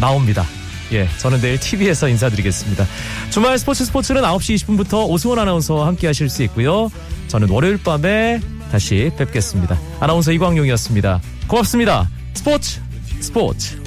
나옵니다. 0.00 0.44
예, 0.92 1.08
저는 1.18 1.40
내일 1.40 1.58
TV에서 1.58 2.08
인사드리겠습니다. 2.08 2.86
주말 3.30 3.58
스포츠 3.58 3.84
스포츠는 3.84 4.22
9시 4.22 4.54
20분부터 4.56 5.08
오승원 5.08 5.38
아나운서와 5.38 5.86
함께 5.86 6.06
하실 6.06 6.28
수 6.28 6.42
있고요. 6.44 6.90
저는 7.28 7.48
월요일 7.48 7.78
밤에 7.82 8.40
다시 8.70 9.10
뵙겠습니다. 9.16 9.78
아나운서 10.00 10.32
이광용이었습니다. 10.32 11.20
고맙습니다. 11.48 12.08
스포츠 12.34 12.80
스포츠 13.20 13.82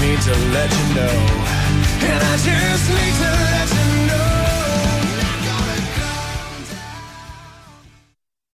need 0.00 0.20
to 0.20 0.34
let 0.54 0.70
you 0.70 0.94
know. 0.94 1.16
And 2.10 2.22
I 2.22 2.36
just 2.36 2.88
need 2.88 3.14
to 3.14 3.30
let 3.30 3.68
you 3.72 3.92
know. 3.92 3.97